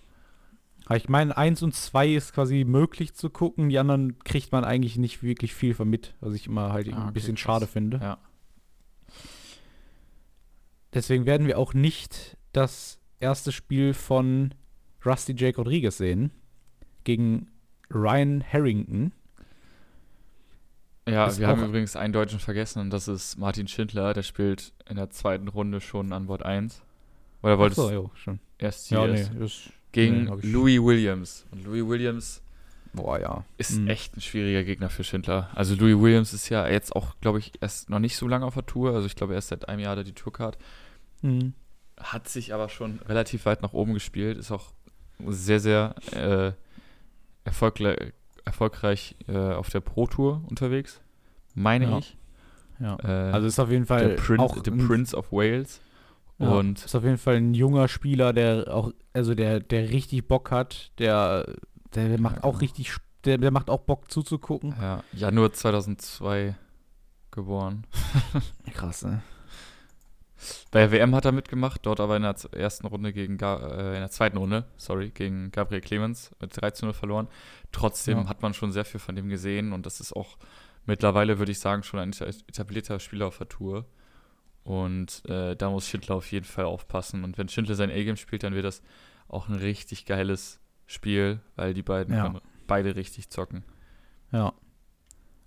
Aber 0.86 0.98
ich 0.98 1.10
meine, 1.10 1.36
1 1.38 1.62
und 1.63 1.74
2 1.75 2.10
ist 2.13 2.34
quasi 2.34 2.63
möglich 2.63 3.13
zu 3.13 3.29
gucken, 3.29 3.70
die 3.70 3.79
anderen 3.79 4.20
kriegt 4.20 4.51
man 4.51 4.63
eigentlich 4.63 4.98
nicht 4.98 5.24
wirklich 5.24 5.53
viel 5.53 5.74
von 5.74 5.89
mit, 5.89 6.15
was 6.22 6.34
ich 6.34 6.48
immer 6.48 6.72
halt 6.74 6.88
Ah, 6.91 6.96
ein 6.98 7.03
okay, 7.03 7.12
bisschen 7.13 7.36
krass. 7.36 7.41
schade 7.41 7.67
finde. 7.67 8.00
Ja. 8.01 8.17
Deswegen 10.93 11.25
werden 11.25 11.48
wir 11.48 11.58
auch 11.58 11.74
nicht 11.74 12.38
das 12.51 13.00
erste 13.20 13.51
Spiel 13.51 13.93
von 13.93 14.53
Rusty 15.05 15.34
Jake 15.38 15.58
Rodriguez 15.58 15.98
sehen 15.98 16.31
gegen 17.03 17.48
Ryan 17.93 18.43
Harrington. 18.51 19.12
Ja, 21.07 21.25
Ist 21.25 21.39
wir 21.39 21.48
haben 21.48 21.63
übrigens 21.65 21.95
einen 21.95 22.13
Deutschen 22.13 22.39
vergessen 22.39 22.79
und 22.79 22.91
das 22.91 23.07
ist 23.07 23.38
Martin 23.38 23.67
Schindler, 23.67 24.13
der 24.13 24.21
spielt 24.24 24.71
in 24.88 24.98
der 24.98 25.10
zweiten 25.10 25.48
Runde 25.48 25.81
schon 25.81 26.13
an 26.13 26.27
Bord 26.27 26.43
1. 26.43 26.81
Oder 27.41 27.57
wolltest 27.57 27.79
du 27.79 27.89
jo, 27.89 28.12
schon. 28.13 28.39
erst 28.60 28.88
hier 28.88 29.00
Ja, 29.00 29.07
nee, 29.07 29.43
ist, 29.43 29.71
Gegen 29.91 30.25
nee, 30.25 30.31
Louis 30.43 30.79
Williams. 30.81 31.45
Und 31.51 31.65
Louis 31.65 31.86
Williams 31.88 32.41
Boah, 32.93 33.19
ja. 33.19 33.43
ist 33.57 33.79
Mhm. 33.79 33.88
echt 33.88 34.15
ein 34.15 34.21
schwieriger 34.21 34.63
Gegner 34.63 34.89
für 34.89 35.03
Schindler. 35.03 35.50
Also 35.55 35.75
Louis 35.75 36.00
Williams 36.00 36.33
ist 36.33 36.50
ja 36.50 36.67
jetzt 36.67 36.95
auch, 36.95 37.15
glaube 37.19 37.39
ich, 37.39 37.53
erst 37.62 37.89
noch 37.89 38.00
nicht 38.00 38.15
so 38.15 38.27
lange 38.27 38.45
auf 38.45 38.53
der 38.53 38.65
Tour. 38.65 38.93
Also 38.93 39.07
ich 39.07 39.15
glaube, 39.15 39.33
erst 39.33 39.48
seit 39.48 39.67
einem 39.69 39.79
Jahr 39.79 39.91
hat 39.93 40.00
er 40.00 40.03
die 40.03 40.13
Tourcard. 40.13 40.57
Mhm. 41.24 41.53
Hat 41.98 42.29
sich 42.29 42.53
aber 42.53 42.69
schon 42.69 43.00
relativ 43.07 43.45
weit 43.45 43.62
nach 43.63 43.74
oben 43.74 43.93
gespielt. 43.93 44.38
Ist 44.38 44.51
auch 44.51 44.71
sehr, 45.27 45.60
sehr 45.60 45.95
äh, 46.12 46.51
erfolgle 47.43 48.13
erfolgreich 48.45 49.15
äh, 49.27 49.38
auf 49.38 49.69
der 49.69 49.81
Pro 49.81 50.07
Tour 50.07 50.43
unterwegs. 50.50 51.00
Meine 51.53 51.86
Ja. 51.89 51.98
ich. 52.00 52.17
Ja. 52.79 52.98
Äh, 53.03 53.31
Also 53.31 53.48
ist 53.48 53.60
auf 53.60 53.69
jeden 53.69 53.86
Fall 53.86 54.10
der 54.10 54.15
Prince, 54.15 54.43
auch 54.43 54.60
der 54.62 54.74
ein- 54.74 54.88
Prince 54.88 55.15
of 55.15 55.31
Wales. 55.31 55.81
Ja, 56.39 56.50
Und 56.50 56.83
ist 56.83 56.95
auf 56.95 57.03
jeden 57.03 57.19
Fall 57.19 57.36
ein 57.36 57.53
junger 57.53 57.88
Spieler, 57.88 58.33
der 58.33 58.74
auch, 58.74 58.91
also 59.13 59.36
der, 59.36 59.60
der 59.60 59.89
richtig 59.91 60.27
Bock 60.27 60.50
hat, 60.50 60.91
der, 60.98 61.45
der, 61.93 62.19
macht 62.19 62.43
auch 62.43 62.62
richtig, 62.62 62.95
der, 63.25 63.38
der 63.38 63.51
macht 63.51 63.69
auch 63.69 63.81
Bock 63.81 64.10
zuzugucken. 64.10 64.74
ja, 64.81 65.03
Januar 65.13 65.53
2002 65.53 66.55
geboren. 67.29 67.86
Krass, 68.74 69.03
ne? 69.03 69.21
Bei 70.71 70.79
der 70.81 70.91
WM 70.91 71.13
hat 71.15 71.25
er 71.25 71.31
mitgemacht, 71.31 71.81
dort 71.86 72.00
aber 72.00 72.15
in 72.17 72.24
der 72.24 72.36
ersten 72.53 72.88
Runde 72.88 73.13
gegen, 73.13 73.38
äh, 73.39 73.93
in 73.93 74.00
der 74.01 74.10
zweiten 74.10 74.38
Runde, 74.38 74.65
sorry, 74.77 75.10
gegen 75.10 75.51
Gabriel 75.51 75.81
Clemens 75.81 76.31
mit 76.39 76.53
13-0 76.53 76.93
verloren. 76.93 77.27
Trotzdem 77.71 78.17
Ja. 78.19 78.27
hat 78.27 78.41
man 78.41 78.53
schon 78.53 78.71
sehr 78.71 78.86
viel 78.86 79.00
von 79.00 79.15
dem 79.15 79.29
gesehen 79.29 79.74
und 79.74 79.86
das 79.86 80.00
ist 80.00 80.13
auch 80.13 80.38
mittlerweile, 80.86 81.38
würde 81.39 81.51
ich 81.51 81.60
sagen, 81.60 81.83
schon 81.83 82.00
ein 82.00 82.12
eta- 82.12 82.25
etablierter 82.48 83.00
Spieler 83.00 83.27
auf 83.27 83.38
der 83.38 83.50
Tour. 83.50 83.86
Und 84.63 85.24
äh, 85.27 85.55
da 85.55 85.69
muss 85.69 85.88
Schindler 85.88 86.15
auf 86.15 86.31
jeden 86.31 86.45
Fall 86.45 86.65
aufpassen. 86.65 87.24
Und 87.24 87.38
wenn 87.38 87.50
Schindler 87.50 87.75
sein 87.75 87.89
A-Game 87.89 88.15
spielt, 88.17 88.43
dann 88.43 88.53
wird 88.53 88.65
das 88.65 88.81
auch 89.27 89.48
ein 89.50 89.55
richtig 89.55 90.05
geiles 90.05 90.60
Spiel, 90.86 91.39
weil 91.55 91.74
die 91.74 91.81
beiden 91.83 92.13
Ja. 92.15 92.24
können 92.24 92.41
beide 92.67 92.95
richtig 92.95 93.29
zocken. 93.29 93.63
Ja. 94.31 94.53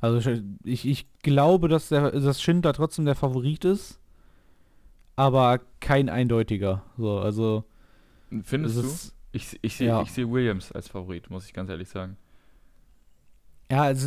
Also 0.00 0.30
ich, 0.64 0.86
ich 0.86 1.06
glaube, 1.22 1.68
dass 1.68 1.88
der 1.88 2.10
dass 2.10 2.42
Schindler 2.42 2.72
trotzdem 2.72 3.04
der 3.06 3.14
Favorit 3.14 3.64
ist, 3.64 4.00
aber 5.16 5.60
kein 5.80 6.08
eindeutiger. 6.08 6.82
So, 6.96 7.18
also 7.18 7.64
Findest 8.42 8.76
es 8.76 8.82
du? 8.82 8.88
ist- 8.88 9.14
Ich, 9.32 9.58
ich 9.62 9.76
sehe 9.76 9.88
ja. 9.88 10.04
seh 10.06 10.28
Williams 10.28 10.70
als 10.72 10.88
Favorit, 10.88 11.28
muss 11.30 11.46
ich 11.46 11.52
ganz 11.52 11.68
ehrlich 11.70 11.88
sagen. 11.88 12.16
ja, 13.70 13.82
also 13.82 14.06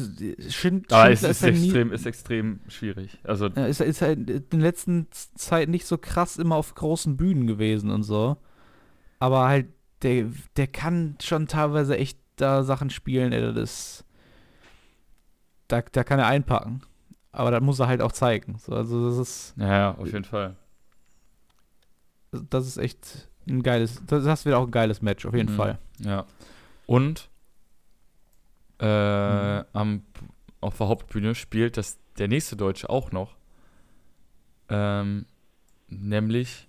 Schind, 0.50 0.92
Aber 0.94 1.12
es 1.12 1.20
Schindler 1.20 1.30
ist 1.32 1.44
halt 1.44 1.54
nie- 1.56 1.64
extrem, 1.66 1.92
ist 1.92 2.06
extrem 2.06 2.60
schwierig. 2.70 3.18
Also 3.24 3.48
Ja, 3.48 3.66
ist, 3.66 3.82
ist 3.82 4.02
halt 4.02 4.30
in 4.30 4.50
der 4.50 4.60
letzten 4.60 5.08
Zeit 5.12 5.68
nicht 5.70 5.86
so 5.86 5.98
krass 5.98 6.38
immer 6.38 6.56
auf 6.56 6.76
großen 6.76 7.18
Bühnen 7.18 7.48
gewesen 7.48 7.90
und 7.92 8.04
so. 8.04 8.38
Aber 9.20 9.48
halt, 9.48 9.68
der, 10.04 10.28
der 10.58 10.68
kann 10.68 11.18
schon 11.22 11.48
teilweise 11.48 11.98
echt 11.98 12.20
da 12.38 12.64
Sachen 12.64 12.90
spielen, 12.90 13.34
ey, 13.34 13.54
das 13.54 14.06
da, 15.68 15.82
da 15.82 16.04
kann 16.04 16.20
er 16.20 16.28
einpacken. 16.28 16.82
Aber 17.32 17.52
das 17.52 17.62
muss 17.62 17.80
er 17.80 17.88
halt 17.88 18.02
auch 18.02 18.12
zeigen. 18.12 18.58
So, 18.60 18.74
also 18.74 19.10
das 19.10 19.18
ist, 19.18 19.54
Ja, 19.58 19.96
auf 19.96 20.06
jeden 20.12 20.24
Fall. 20.24 20.56
Das 22.50 22.68
ist 22.68 22.78
echt 22.78 23.30
ein 23.48 23.64
geiles, 23.64 24.02
das, 24.08 24.24
das 24.24 24.46
wird 24.46 24.56
auch 24.56 24.66
ein 24.66 24.72
geiles 24.72 25.02
Match, 25.02 25.26
auf 25.26 25.34
jeden 25.34 25.52
Mhm. 25.54 25.56
Fall. 25.58 25.80
Ja. 26.00 26.26
Und 26.86 27.30
äh, 28.80 29.60
Mhm. 29.60 29.66
am, 29.74 30.04
auf 30.62 30.78
der 30.78 30.88
Hauptbühne 30.88 31.36
spielt 31.36 31.78
das 31.78 31.98
der 32.18 32.28
nächste 32.28 32.56
Deutsche 32.56 32.90
auch 32.90 33.12
noch. 33.12 33.36
Ähm, 34.70 35.26
nämlich 35.88 36.68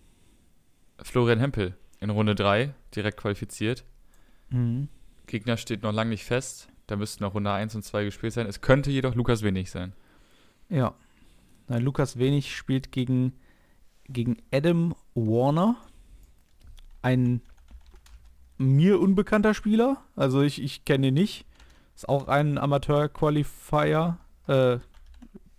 Florian 1.03 1.39
Hempel 1.41 1.75
in 2.01 2.11
Runde 2.11 2.35
3, 2.35 2.75
direkt 2.95 3.17
qualifiziert. 3.19 3.85
Mhm. 4.51 4.89
Gegner 5.27 5.57
steht 5.57 5.83
noch 5.83 5.93
lange 5.93 6.11
nicht 6.11 6.25
fest. 6.25 6.69
Da 6.87 6.97
müssten 6.97 7.23
noch 7.25 7.35
Runde 7.35 7.53
1 7.53 7.75
und 7.75 7.83
2 7.83 8.05
gespielt 8.05 8.33
sein. 8.33 8.47
Es 8.47 8.61
könnte 8.61 8.91
jedoch 8.91 9.15
Lukas 9.15 9.43
Wenig 9.43 9.71
sein. 9.71 9.93
Ja. 10.71 10.95
Na, 11.67 11.77
Lukas 11.79 12.19
Wenig 12.19 12.57
spielt 12.57 12.93
gegen, 12.93 13.35
gegen 14.09 14.37
Adam 14.53 14.95
Warner. 15.15 15.77
Ein 17.03 17.41
mir 18.57 19.01
unbekannter 19.01 19.55
Spieler. 19.55 19.99
Also 20.17 20.43
ich, 20.43 20.61
ich 20.63 20.85
kenne 20.85 21.09
ihn 21.09 21.15
nicht. 21.15 21.47
Ist 21.95 22.09
auch 22.09 22.29
ein 22.29 22.59
Amateur-Qualifier, 22.59 24.19
äh, 24.47 24.79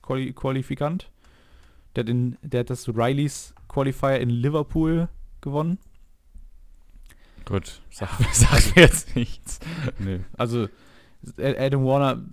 Quali 0.02 0.34
Qualifikant. 0.34 1.12
Der 1.96 2.04
hat, 2.04 2.10
in, 2.10 2.38
der 2.42 2.62
hat 2.62 2.70
das 2.70 2.88
Rileys 2.88 3.54
Qualifier 3.68 4.20
in 4.20 4.30
Liverpool 4.30 5.10
gewonnen. 5.42 5.80
Gut, 7.46 7.82
sag, 7.90 8.10
sag 8.34 8.76
mir 8.76 8.84
jetzt 8.84 9.16
nichts. 9.16 9.60
Nee. 9.98 10.22
Also 10.38 10.68
Ad- 11.38 11.58
Adam 11.60 11.84
Warner, 11.86 12.24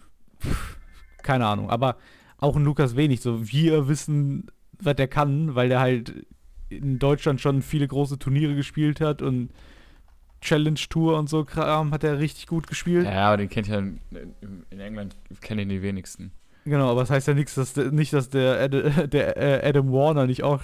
pff, 0.40 0.76
keine 1.22 1.46
Ahnung, 1.46 1.70
aber 1.70 1.96
auch 2.38 2.54
ein 2.56 2.64
Lukas 2.64 2.96
Wenig, 2.96 3.20
so 3.22 3.48
wir 3.50 3.88
wissen, 3.88 4.50
was 4.80 4.96
der 4.96 5.08
kann, 5.08 5.54
weil 5.54 5.68
der 5.68 5.80
halt 5.80 6.26
in 6.68 6.98
Deutschland 6.98 7.40
schon 7.40 7.62
viele 7.62 7.86
große 7.86 8.18
Turniere 8.18 8.54
gespielt 8.54 9.00
hat 9.00 9.22
und 9.22 9.50
Challenge 10.40 10.78
Tour 10.90 11.18
und 11.18 11.28
so 11.28 11.44
Kram 11.44 11.92
hat 11.92 12.04
er 12.04 12.18
richtig 12.18 12.46
gut 12.46 12.66
gespielt. 12.66 13.04
Ja, 13.06 13.28
aber 13.28 13.38
den 13.38 13.48
kennt 13.48 13.68
ja 13.68 13.78
in, 13.78 13.98
England, 14.70 15.16
kennen 15.40 15.60
ihn 15.60 15.68
die 15.68 15.82
wenigsten. 15.82 16.32
Genau, 16.64 16.90
aber 16.90 17.00
das 17.00 17.10
heißt 17.10 17.28
ja 17.28 17.34
nichts, 17.34 17.54
dass 17.54 17.72
der, 17.74 17.90
nicht, 17.92 18.12
dass 18.12 18.28
der, 18.28 18.60
Ad, 18.60 19.06
der 19.12 19.36
äh, 19.64 19.68
Adam 19.68 19.92
Warner 19.92 20.26
nicht 20.26 20.42
auch 20.42 20.60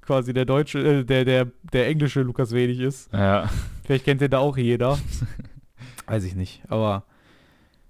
quasi 0.00 0.32
der 0.32 0.44
deutsche, 0.44 0.78
äh, 0.78 1.04
der, 1.04 1.24
der, 1.24 1.48
der 1.72 1.88
englische 1.88 2.22
Lukas 2.22 2.52
Wenig 2.52 2.78
ist. 2.80 3.12
Ja. 3.12 3.50
Vielleicht 3.84 4.04
kennt 4.04 4.20
den 4.20 4.30
da 4.30 4.38
auch 4.38 4.56
jeder. 4.56 4.98
Weiß 6.06 6.24
ich 6.24 6.34
nicht. 6.34 6.62
Aber 6.68 7.04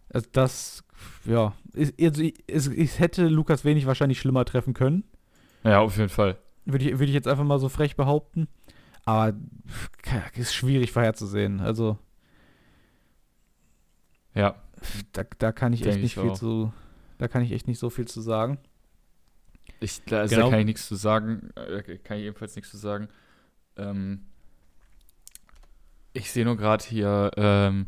es- 0.09 0.31
das, 0.33 0.85
ja, 1.25 1.55
also, 1.77 2.23
es, 2.47 2.67
es 2.67 2.99
hätte 2.99 3.29
Lukas 3.29 3.65
wenig 3.65 3.87
wahrscheinlich 3.87 4.19
schlimmer 4.19 4.45
treffen 4.45 4.75
können. 4.75 5.05
Ja, 5.65 5.81
auf 5.81 5.97
jeden 5.97 6.09
Fall. 6.09 6.39
Würde 6.65 6.85
ich, 6.85 6.93
würde 6.93 7.07
ich 7.07 7.13
jetzt 7.15 7.29
einfach 7.29 7.45
mal 7.45 7.59
so 7.59 7.69
frech 7.69 7.97
behaupten. 7.97 8.49
Aber 9.05 9.35
ist 10.37 10.55
schwierig 10.55 10.93
vorherzusehen. 10.93 11.61
Also 11.61 11.99
Ja. 14.35 14.55
da, 15.13 15.25
da 15.39 15.53
kann 15.53 15.73
ich 15.73 15.81
Denk 15.81 15.91
echt 15.91 15.97
ich 15.99 16.03
nicht 16.03 16.15
viel 16.23 16.31
auch. 16.31 16.39
zu. 16.39 16.73
Da 17.19 17.29
kann 17.29 17.43
ich 17.43 17.53
echt 17.53 17.67
nicht 17.67 17.79
so 17.79 17.91
viel 17.91 18.07
zu 18.07 18.21
sagen. 18.21 18.59
Ich, 19.81 20.03
da, 20.05 20.21
also 20.21 20.35
Genau. 20.35 20.47
da 20.47 20.51
kann 20.53 20.61
ich 20.61 20.67
nichts 20.67 20.87
zu 20.89 20.95
sagen. 20.95 21.51
Äh, 21.57 21.99
kann 21.99 22.19
ich 22.19 22.25
ebenfalls 22.25 22.55
nichts 22.57 22.71
zu 22.71 22.77
sagen. 22.77 23.09
Ähm, 23.77 24.27
ich 26.13 26.31
sehe 26.31 26.45
nur 26.45 26.57
gerade 26.57 26.85
hier, 26.85 27.31
ähm, 27.37 27.87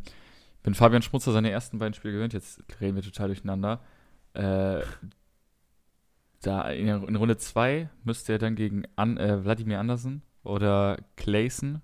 wenn 0.63 0.73
Fabian 0.75 1.01
Schmutzer 1.01 1.31
seine 1.31 1.51
ersten 1.51 1.77
beiden 1.79 1.93
Spiele 1.93 2.13
gewinnt, 2.13 2.33
jetzt 2.33 2.63
reden 2.79 2.95
wir 2.95 3.03
total 3.03 3.27
durcheinander. 3.27 3.81
Äh, 4.33 4.81
da 6.43 6.69
in, 6.69 6.87
in 6.87 7.15
Runde 7.15 7.37
2 7.37 7.89
müsste 8.03 8.33
er 8.33 8.39
dann 8.39 8.55
gegen 8.55 8.83
An, 8.95 9.17
äh, 9.17 9.43
Wladimir 9.43 9.79
Andersen 9.79 10.21
oder 10.43 10.97
Clayson, 11.15 11.81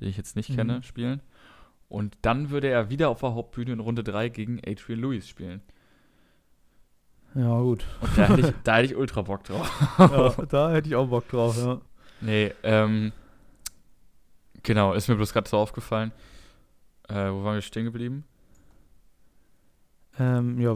den 0.00 0.08
ich 0.08 0.16
jetzt 0.16 0.36
nicht 0.36 0.50
Mhm. 0.50 0.56
kenne, 0.56 0.82
spielen. 0.82 1.20
Und 1.88 2.16
dann 2.22 2.50
würde 2.50 2.68
er 2.68 2.90
wieder 2.90 3.08
auf 3.10 3.20
der 3.20 3.34
Hauptbühne 3.34 3.72
in 3.72 3.80
Runde 3.80 4.02
3 4.04 4.28
gegen 4.28 4.60
Adrian 4.66 5.00
Lewis 5.00 5.28
spielen. 5.28 5.60
Ja, 7.34 7.60
gut. 7.60 7.84
Und 8.00 8.16
da 8.18 8.28
hätte 8.28 8.40
ich, 8.48 8.54
da 8.64 8.76
hätte 8.76 8.86
ich 8.86 8.96
ultra 8.96 9.22
Bock 9.22 9.44
drauf. 9.44 9.70
ja, 9.98 10.30
da 10.46 10.72
hätte 10.72 10.88
ich 10.88 10.94
auch 10.96 11.08
Bock 11.08 11.28
drauf, 11.28 11.56
ja. 11.58 11.80
Nee, 12.22 12.52
ähm, 12.62 13.12
genau, 14.62 14.94
ist 14.94 15.06
mir 15.08 15.16
bloß 15.16 15.32
gerade 15.32 15.48
so 15.48 15.58
aufgefallen. 15.58 16.12
Äh, 17.08 17.30
wo 17.30 17.44
waren 17.44 17.54
wir 17.54 17.62
stehen 17.62 17.84
geblieben? 17.84 18.24
Ähm, 20.18 20.58
ja, 20.60 20.70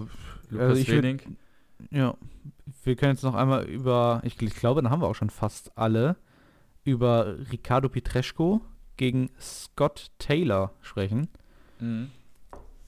Lukas 0.50 0.68
Also 0.68 0.80
ich 0.83 0.88
würd- 0.88 1.02
Wenig. 1.02 1.26
Ja. 1.90 2.14
Wir 2.82 2.96
können 2.96 3.12
jetzt 3.12 3.24
noch 3.24 3.34
einmal 3.34 3.64
über, 3.64 4.20
ich, 4.24 4.40
ich 4.40 4.54
glaube, 4.54 4.80
dann 4.82 4.90
haben 4.90 5.02
wir 5.02 5.08
auch 5.08 5.14
schon 5.14 5.30
fast 5.30 5.76
alle, 5.76 6.16
über 6.84 7.36
Ricardo 7.52 7.88
Pietreszko 7.88 8.60
gegen 8.96 9.30
Scott 9.40 10.10
Taylor 10.18 10.72
sprechen. 10.80 11.28
Mhm. 11.78 12.10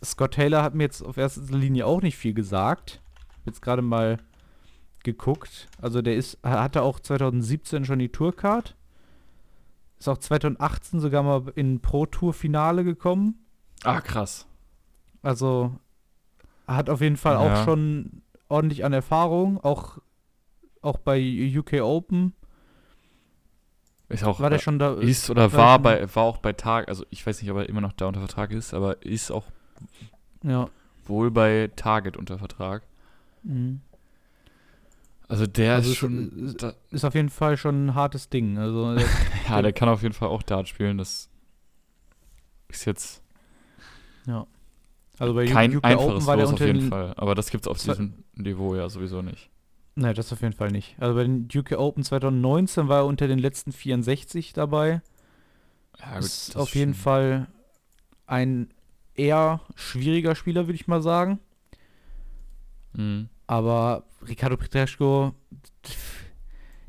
Scott 0.04 0.34
Taylor 0.34 0.62
hat 0.62 0.74
mir 0.74 0.84
jetzt 0.84 1.02
auf 1.02 1.16
erster 1.16 1.42
Linie 1.56 1.86
auch 1.86 2.00
nicht 2.02 2.16
viel 2.16 2.34
gesagt. 2.34 3.02
Jetzt 3.44 3.60
gerade 3.62 3.82
mal 3.82 4.18
geguckt. 5.04 5.68
Also 5.80 6.00
der 6.00 6.16
ist, 6.16 6.38
hatte 6.42 6.82
auch 6.82 7.00
2017 7.00 7.84
schon 7.84 7.98
die 7.98 8.08
Tourcard. 8.08 8.76
Ist 9.98 10.08
auch 10.08 10.18
2018 10.18 11.00
sogar 11.00 11.22
mal 11.22 11.44
in 11.54 11.80
Pro 11.80 12.06
Tour 12.06 12.32
Finale 12.34 12.84
gekommen. 12.84 13.44
Ah, 13.84 14.00
krass. 14.00 14.46
Also 15.22 15.76
hat 16.66 16.88
auf 16.90 17.00
jeden 17.00 17.16
Fall 17.16 17.34
Ja. 17.34 17.40
auch 17.40 17.64
schon 17.64 18.22
ordentlich 18.52 18.84
an 18.84 18.92
Erfahrung. 18.92 19.58
Auch, 19.58 19.98
auch 20.82 20.98
bei 20.98 21.18
UK 21.58 21.80
Open 21.82 22.34
Ist 24.08 24.24
auch 24.24 24.40
war 24.40 24.50
der 24.50 24.58
äh, 24.58 24.62
schon 24.62 24.78
da. 24.78 24.94
ist 24.94 25.30
oder 25.30 25.52
war 25.52 25.58
war 25.58 25.78
bei 25.80 26.14
war 26.14 26.22
auch 26.24 26.38
bei 26.38 26.52
Tag, 26.52 26.88
also 26.88 27.04
ich 27.10 27.26
weiß 27.26 27.40
nicht, 27.42 27.50
ob 27.50 27.56
er 27.58 27.68
immer 27.68 27.80
noch 27.80 27.92
da 27.92 28.06
unter 28.06 28.20
Vertrag 28.20 28.50
ist, 28.52 28.74
aber 28.74 29.02
ist 29.04 29.30
auch 29.30 29.46
ja. 30.42 30.68
wohl 31.06 31.30
bei 31.30 31.70
Target 31.76 32.16
unter 32.16 32.38
Vertrag. 32.38 32.82
Mhm. 33.42 33.80
Also 35.28 35.46
der 35.46 35.74
Also 35.76 35.92
ist 35.92 35.96
schon 35.96 36.54
da, 36.58 36.74
Ist 36.90 37.04
auf 37.06 37.14
jeden 37.14 37.30
Fall 37.30 37.56
schon 37.56 37.86
ein 37.86 37.94
hartes 37.94 38.28
Ding. 38.28 38.58
Also 38.58 38.94
der- 38.94 39.06
ja, 39.48 39.62
der 39.62 39.72
kann 39.72 39.88
auf 39.88 40.02
jeden 40.02 40.14
Fall 40.14 40.28
auch 40.28 40.42
Dart 40.42 40.68
spielen, 40.68 40.98
das 40.98 41.30
ist 42.68 42.84
jetzt 42.84 43.22
also 45.22 45.34
bei 45.34 45.46
kein 45.46 45.74
UK 45.76 45.84
einfaches 45.84 46.08
Open 46.14 46.26
war 46.26 46.36
der 46.36 46.44
Los 46.46 46.54
auf 46.54 46.60
jeden 46.60 46.80
den, 46.80 46.88
Fall, 46.88 47.14
aber 47.16 47.34
das 47.34 47.50
gibt's 47.50 47.68
auf 47.68 47.78
diesem 47.78 48.24
Niveau 48.34 48.74
ja 48.74 48.88
sowieso 48.88 49.22
nicht. 49.22 49.50
Nein, 49.94 50.14
das 50.14 50.32
auf 50.32 50.40
jeden 50.42 50.54
Fall 50.54 50.70
nicht. 50.70 50.96
Also 50.98 51.14
bei 51.14 51.22
den 51.22 51.48
UK 51.54 51.72
Open 51.78 52.02
2019 52.02 52.88
war 52.88 52.98
er 53.00 53.06
unter 53.06 53.28
den 53.28 53.38
letzten 53.38 53.72
64 53.72 54.52
dabei. 54.52 55.02
Ja, 56.00 56.18
ist 56.18 56.48
das 56.50 56.56
auf 56.56 56.74
jeden 56.74 56.94
schon- 56.94 57.02
Fall 57.02 57.46
ein 58.26 58.68
eher 59.14 59.60
schwieriger 59.74 60.34
Spieler, 60.34 60.66
würde 60.66 60.74
ich 60.76 60.86
mal 60.88 61.02
sagen. 61.02 61.38
Mhm. 62.94 63.28
Aber 63.46 64.04
Ricardo 64.26 64.56
Pietreszko, 64.56 65.34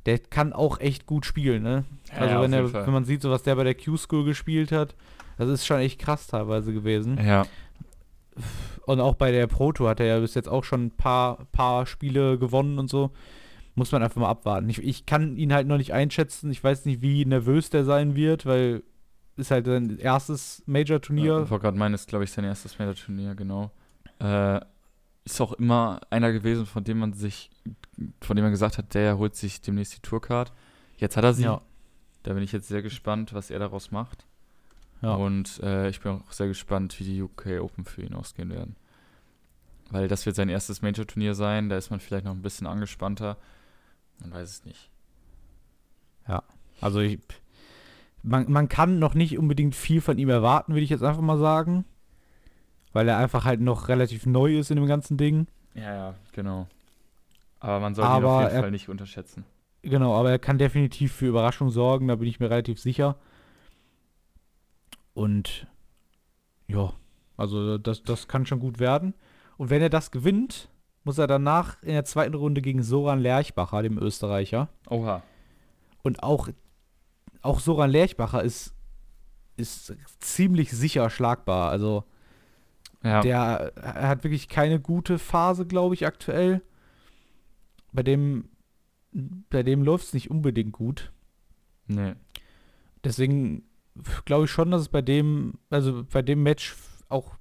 der 0.05 0.19
kann 0.19 0.53
auch 0.53 0.79
echt 0.79 1.05
gut 1.05 1.25
spielen, 1.25 1.63
ne? 1.63 1.83
Ja, 2.11 2.17
also 2.19 2.35
ja, 2.35 2.41
wenn, 2.41 2.53
er, 2.53 2.63
jeden 2.63 2.73
wenn 2.85 2.93
man 2.93 3.05
sieht, 3.05 3.21
so 3.21 3.29
was 3.31 3.43
der 3.43 3.55
bei 3.55 3.63
der 3.63 3.75
Q-School 3.75 4.23
gespielt 4.25 4.71
hat, 4.71 4.95
das 5.37 5.49
ist 5.49 5.65
schon 5.65 5.79
echt 5.79 5.99
krass 5.99 6.27
teilweise 6.27 6.73
gewesen. 6.73 7.17
Ja, 7.23 7.45
Und 8.85 8.99
auch 8.99 9.15
bei 9.15 9.31
der 9.31 9.47
Pro 9.47 9.71
Tour 9.71 9.89
hat 9.89 9.99
er 9.99 10.07
ja 10.07 10.19
bis 10.19 10.33
jetzt 10.33 10.49
auch 10.49 10.63
schon 10.63 10.85
ein 10.87 10.91
paar, 10.91 11.45
paar 11.51 11.85
Spiele 11.85 12.37
gewonnen 12.37 12.79
und 12.79 12.89
so. 12.89 13.11
Muss 13.75 13.91
man 13.91 14.03
einfach 14.03 14.21
mal 14.21 14.29
abwarten. 14.29 14.69
Ich, 14.69 14.83
ich 14.83 15.05
kann 15.05 15.35
ihn 15.37 15.53
halt 15.53 15.67
noch 15.67 15.77
nicht 15.77 15.93
einschätzen. 15.93 16.51
Ich 16.51 16.63
weiß 16.63 16.85
nicht, 16.85 17.01
wie 17.01 17.25
nervös 17.25 17.69
der 17.69 17.85
sein 17.85 18.15
wird, 18.15 18.45
weil 18.45 18.83
ist 19.35 19.51
halt 19.51 19.65
sein 19.65 19.97
erstes 19.97 20.59
Ja, 20.59 20.73
Major-Turnier. 20.73 21.41
ich 21.43 21.49
wollte 21.49 21.63
gerade 21.63 21.77
meinen, 21.77 21.95
ist, 21.95 22.07
glaube 22.07 22.23
ich, 22.23 22.31
sein 22.31 22.45
erstes 22.45 22.77
Major-Turnier, 22.77 23.33
genau. 23.33 23.71
Äh, 24.19 24.59
ist 25.25 25.41
auch 25.41 25.53
immer 25.53 26.01
einer 26.09 26.31
gewesen, 26.31 26.65
von 26.65 26.83
dem 26.83 26.99
man 26.99 27.13
sich, 27.13 27.49
von 28.21 28.35
dem 28.35 28.43
man 28.43 28.51
gesagt 28.51 28.77
hat, 28.77 28.93
der 28.93 29.17
holt 29.17 29.35
sich 29.35 29.61
demnächst 29.61 29.95
die 29.95 30.01
Tourcard. 30.01 30.51
Jetzt 30.97 31.17
hat 31.17 31.23
er 31.23 31.33
sie. 31.33 31.43
Ja. 31.43 31.61
Da 32.23 32.33
bin 32.33 32.43
ich 32.43 32.51
jetzt 32.51 32.67
sehr 32.67 32.81
gespannt, 32.81 33.33
was 33.33 33.49
er 33.49 33.59
daraus 33.59 33.91
macht. 33.91 34.25
Ja. 35.03 35.15
Und 35.15 35.59
äh, 35.61 35.89
ich 35.89 35.99
bin 36.01 36.13
auch 36.13 36.31
sehr 36.31 36.47
gespannt, 36.47 36.99
wie 36.99 37.03
die 37.03 37.21
UK 37.21 37.59
Open 37.61 37.85
für 37.85 38.01
ihn 38.01 38.13
ausgehen 38.15 38.49
werden. 38.49 38.75
Weil 39.91 40.07
das 40.07 40.25
wird 40.25 40.35
sein 40.35 40.49
erstes 40.49 40.81
Major-Turnier 40.81 41.35
sein, 41.35 41.69
da 41.69 41.77
ist 41.77 41.91
man 41.91 41.99
vielleicht 41.99 42.25
noch 42.25 42.31
ein 42.31 42.41
bisschen 42.41 42.65
angespannter. 42.65 43.37
Man 44.21 44.31
weiß 44.31 44.49
es 44.49 44.65
nicht. 44.65 44.89
Also 46.81 46.99
ich, 46.99 47.19
man, 48.23 48.51
man 48.51 48.67
kann 48.67 48.99
noch 48.99 49.13
nicht 49.13 49.37
unbedingt 49.37 49.75
viel 49.75 50.01
von 50.01 50.17
ihm 50.17 50.29
erwarten, 50.29 50.73
würde 50.73 50.83
ich 50.83 50.89
jetzt 50.89 51.03
einfach 51.03 51.21
mal 51.21 51.37
sagen. 51.37 51.85
Weil 52.91 53.07
er 53.07 53.17
einfach 53.17 53.45
halt 53.45 53.61
noch 53.61 53.87
relativ 53.87 54.25
neu 54.25 54.57
ist 54.57 54.69
in 54.69 54.75
dem 54.77 54.87
ganzen 54.87 55.15
Ding. 55.17 55.47
Ja, 55.75 55.93
ja, 55.93 56.15
genau. 56.33 56.67
Aber 57.59 57.79
man 57.79 57.95
soll 57.95 58.05
ihn 58.05 58.09
Aber 58.11 58.27
auf 58.31 58.41
jeden 58.43 58.55
er- 58.55 58.61
Fall 58.61 58.71
nicht 58.71 58.89
unterschätzen. 58.89 59.45
Genau, 59.81 60.15
aber 60.17 60.31
er 60.31 60.39
kann 60.39 60.57
definitiv 60.57 61.11
für 61.13 61.27
Überraschung 61.27 61.69
sorgen, 61.69 62.07
da 62.07 62.15
bin 62.15 62.27
ich 62.27 62.39
mir 62.39 62.49
relativ 62.49 62.79
sicher. 62.79 63.17
Und 65.13 65.67
ja, 66.67 66.93
also 67.37 67.77
das, 67.77 68.03
das 68.03 68.27
kann 68.27 68.45
schon 68.45 68.59
gut 68.59 68.79
werden. 68.79 69.13
Und 69.57 69.69
wenn 69.69 69.81
er 69.81 69.89
das 69.89 70.11
gewinnt, 70.11 70.69
muss 71.03 71.17
er 71.17 71.27
danach 71.27 71.81
in 71.83 71.93
der 71.93 72.05
zweiten 72.05 72.33
Runde 72.35 72.61
gegen 72.61 72.81
Soran 72.83 73.19
Lerchbacher, 73.19 73.83
dem 73.83 73.97
Österreicher. 73.97 74.69
Oha. 74.89 75.21
Und 76.01 76.23
auch, 76.23 76.49
auch 77.41 77.59
Soran 77.59 77.91
Lerchbacher 77.91 78.41
ist, 78.43 78.73
ist 79.57 79.93
ziemlich 80.19 80.71
sicher 80.71 81.09
schlagbar. 81.09 81.69
Also 81.69 82.05
Ja. 83.03 83.21
der 83.21 83.73
er 83.75 84.07
hat 84.07 84.23
wirklich 84.23 84.47
keine 84.49 84.79
gute 84.79 85.19
Phase, 85.19 85.65
glaube 85.65 85.93
ich, 85.95 86.07
aktuell. 86.07 86.61
Bei 87.91 88.01
dem, 88.01 88.49
bei 89.11 89.61
dem 89.61 89.83
läuft 89.83 90.05
es 90.05 90.13
nicht 90.13 90.31
unbedingt 90.31 90.71
gut. 90.73 91.11
nee. 91.87 92.13
Deswegen 93.03 93.63
glaube 94.25 94.45
ich 94.45 94.51
schon, 94.51 94.71
dass 94.71 94.81
es 94.81 94.89
bei 94.89 95.01
dem, 95.01 95.53
also 95.69 96.03
bei 96.11 96.21
dem 96.21 96.43
Match 96.43 96.75
auch 97.09 97.35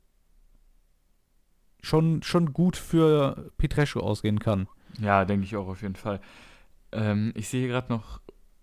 schon, 1.80 2.22
schon 2.22 2.52
gut 2.52 2.76
für 2.76 3.50
Petrescu 3.58 4.00
ausgehen 4.00 4.38
kann. 4.38 4.68
Ja, 5.00 5.24
denke 5.24 5.44
ich 5.46 5.56
auch 5.56 5.68
auf 5.68 5.82
jeden 5.82 5.96
Fall. 5.96 6.20
Ähm, 6.92 7.32
ich 7.34 7.48
sehe 7.48 7.60
hier 7.60 7.68
gerade 7.70 7.92
noch 7.92 8.20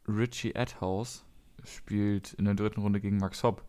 Richie 0.07 0.55
Adhouse 0.55 1.25
spielt 1.65 2.33
in 2.33 2.45
der 2.45 2.53
dritten 2.55 2.81
Runde 2.81 3.01
gegen 3.01 3.17
Max 3.17 3.43
Hopp. 3.43 3.63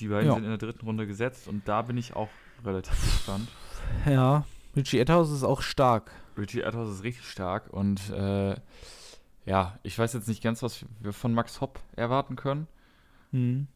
Die 0.00 0.08
beiden 0.08 0.28
Ja. 0.28 0.34
sind 0.34 0.44
in 0.44 0.50
der 0.50 0.58
dritten 0.58 0.84
Runde 0.86 1.06
gesetzt 1.06 1.46
und 1.48 1.68
da 1.68 1.82
bin 1.82 1.96
ich 1.96 2.14
auch 2.16 2.28
relativ 2.64 2.92
gespannt. 3.00 3.48
Ja, 4.06 4.44
Richie 4.74 4.98
Etthaus 4.98 5.30
ist 5.30 5.44
auch 5.44 5.60
stark. 5.62 6.10
Richie 6.38 6.64
Adhouse 6.64 6.90
ist 6.96 7.02
richtig 7.04 7.26
stark 7.28 7.68
und 7.72 8.10
äh, 8.10 8.56
ja, 9.44 9.78
ich 9.82 9.98
weiß 9.98 10.12
jetzt 10.12 10.28
nicht 10.28 10.42
ganz, 10.42 10.62
was 10.62 10.84
wir 11.00 11.12
von 11.12 11.32
Max 11.34 11.60
Hopp 11.60 11.80
erwarten 11.96 12.36
können, 12.36 12.66
Hm. 13.32 13.66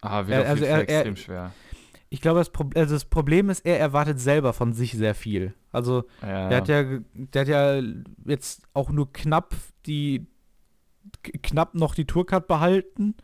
aber 0.00 0.28
wird 0.28 0.36
Er- 0.38 0.42
auf 0.42 0.48
also 0.48 0.64
jeden 0.64 0.74
Fall 0.76 0.82
er- 0.82 0.88
er- 0.88 0.98
extrem 1.00 1.16
schwer. 1.16 1.52
Ich 2.10 2.20
glaube, 2.20 2.38
das, 2.38 2.50
Pro 2.50 2.70
also 2.76 2.94
das 2.94 3.06
Problem 3.06 3.50
ist, 3.50 3.66
er 3.66 3.80
erwartet 3.80 4.20
selber 4.20 4.52
von 4.52 4.72
sich 4.72 4.92
sehr 4.92 5.14
viel. 5.16 5.52
Also 5.72 6.04
Ja, 6.22 6.48
Der 6.48 6.56
hat 6.58 6.68
ja, 6.68 6.84
der 7.14 7.40
hat 7.40 7.48
ja 7.48 7.82
jetzt 8.24 8.62
auch 8.72 8.90
nur 8.90 9.12
knapp 9.12 9.54
die, 9.86 10.26
knapp 11.42 11.74
noch 11.74 11.94
die 11.94 12.04
Tourcard 12.06 12.46
behalten. 12.46 13.14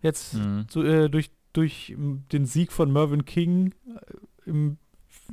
Jetzt 0.00 0.34
Mhm. 0.34 0.66
so, 0.70 0.82
äh, 0.82 1.10
durch, 1.10 1.30
durch 1.52 1.94
den 1.96 2.46
Sieg 2.46 2.72
von 2.72 2.90
Mervyn 2.92 3.24
King 3.26 3.74
äh, 4.46 4.48
im, 4.50 4.78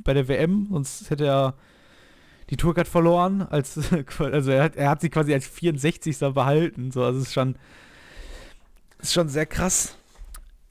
bei 0.02 0.12
der 0.12 0.28
WM, 0.28 0.68
sonst 0.70 1.08
hätte 1.08 1.24
er 1.26 1.54
die 2.50 2.56
Tourcard 2.56 2.88
verloren. 2.88 3.42
Als, 3.42 3.78
also 4.18 4.50
er 4.50 4.64
hat, 4.64 4.76
er 4.76 4.90
hat 4.90 5.00
sie 5.00 5.10
quasi 5.10 5.32
als 5.32 5.46
64. 5.46 6.18
behalten. 6.32 6.90
So, 6.90 7.04
also 7.04 7.18
es 7.18 7.28
ist 7.28 7.34
schon, 7.34 7.56
ist 8.98 9.12
schon 9.12 9.28
sehr 9.28 9.46
krass. 9.46 9.96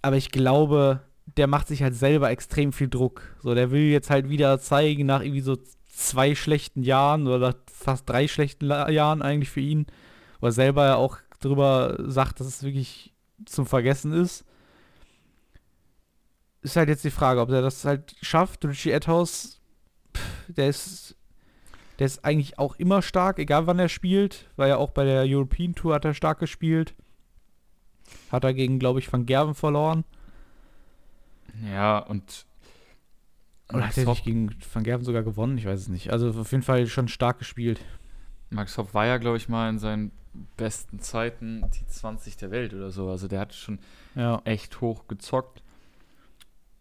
Aber 0.01 0.17
ich 0.17 0.31
glaube, 0.31 1.01
der 1.37 1.47
macht 1.47 1.67
sich 1.67 1.83
halt 1.83 1.95
selber 1.95 2.29
extrem 2.29 2.73
viel 2.73 2.89
Druck. 2.89 3.35
So, 3.41 3.55
der 3.55 3.71
will 3.71 3.83
jetzt 3.83 4.09
halt 4.09 4.29
wieder 4.29 4.59
zeigen, 4.59 5.05
nach 5.05 5.21
irgendwie 5.21 5.41
so 5.41 5.57
zwei 5.87 6.35
schlechten 6.35 6.83
Jahren 6.83 7.27
oder 7.27 7.55
fast 7.71 8.09
drei 8.09 8.27
schlechten 8.27 8.67
Jahren 8.67 9.21
eigentlich 9.21 9.49
für 9.49 9.59
ihn, 9.59 9.85
wo 10.39 10.47
er 10.47 10.51
selber 10.51 10.85
ja 10.85 10.95
auch 10.95 11.17
drüber 11.39 11.97
sagt, 11.99 12.39
dass 12.39 12.47
es 12.47 12.63
wirklich 12.63 13.13
zum 13.45 13.65
Vergessen 13.65 14.11
ist. 14.13 14.45
Ist 16.61 16.75
halt 16.75 16.89
jetzt 16.89 17.03
die 17.03 17.11
Frage, 17.11 17.41
ob 17.41 17.49
er 17.49 17.61
das 17.61 17.83
halt 17.85 18.15
schafft. 18.21 18.63
Richie 18.65 18.93
Adhouse, 18.93 19.59
pff, 20.15 20.53
der 20.53 20.69
ist, 20.69 21.15
der 21.99 22.05
ist 22.07 22.25
eigentlich 22.25 22.57
auch 22.59 22.75
immer 22.77 23.01
stark, 23.01 23.39
egal 23.39 23.67
wann 23.67 23.79
er 23.79 23.89
spielt, 23.89 24.49
weil 24.55 24.69
er 24.69 24.79
auch 24.79 24.91
bei 24.91 25.03
der 25.05 25.23
European 25.27 25.75
Tour 25.75 25.93
hat 25.95 26.05
er 26.05 26.13
stark 26.13 26.39
gespielt. 26.39 26.95
Hat 28.31 28.43
er 28.43 28.53
gegen, 28.53 28.79
glaube 28.79 28.99
ich, 28.99 29.11
Van 29.11 29.25
Gerven 29.25 29.55
verloren. 29.55 30.03
Ja, 31.71 31.99
und 31.99 32.45
Oder 33.71 33.87
hat 33.87 33.97
er 33.97 34.05
nicht 34.05 34.23
gegen 34.25 34.55
Van 34.73 34.83
Gerven 34.83 35.05
sogar 35.05 35.23
gewonnen? 35.23 35.57
Ich 35.57 35.65
weiß 35.65 35.79
es 35.79 35.87
nicht. 35.87 36.11
Also 36.11 36.29
auf 36.29 36.51
jeden 36.51 36.63
Fall 36.63 36.87
schon 36.87 37.07
stark 37.07 37.39
gespielt. 37.39 37.79
Max 38.49 38.77
Hopp 38.77 38.93
war 38.93 39.05
ja, 39.05 39.17
glaube 39.17 39.37
ich, 39.37 39.49
mal 39.49 39.69
in 39.69 39.79
seinen 39.79 40.11
besten 40.57 40.99
Zeiten 40.99 41.63
die 41.79 41.85
20 41.87 42.37
der 42.37 42.51
Welt 42.51 42.73
oder 42.73 42.91
so. 42.91 43.09
Also 43.09 43.27
der 43.27 43.39
hat 43.39 43.53
schon 43.53 43.79
Ja. 44.15 44.41
echt 44.45 44.81
hoch 44.81 45.07
gezockt. 45.07 45.61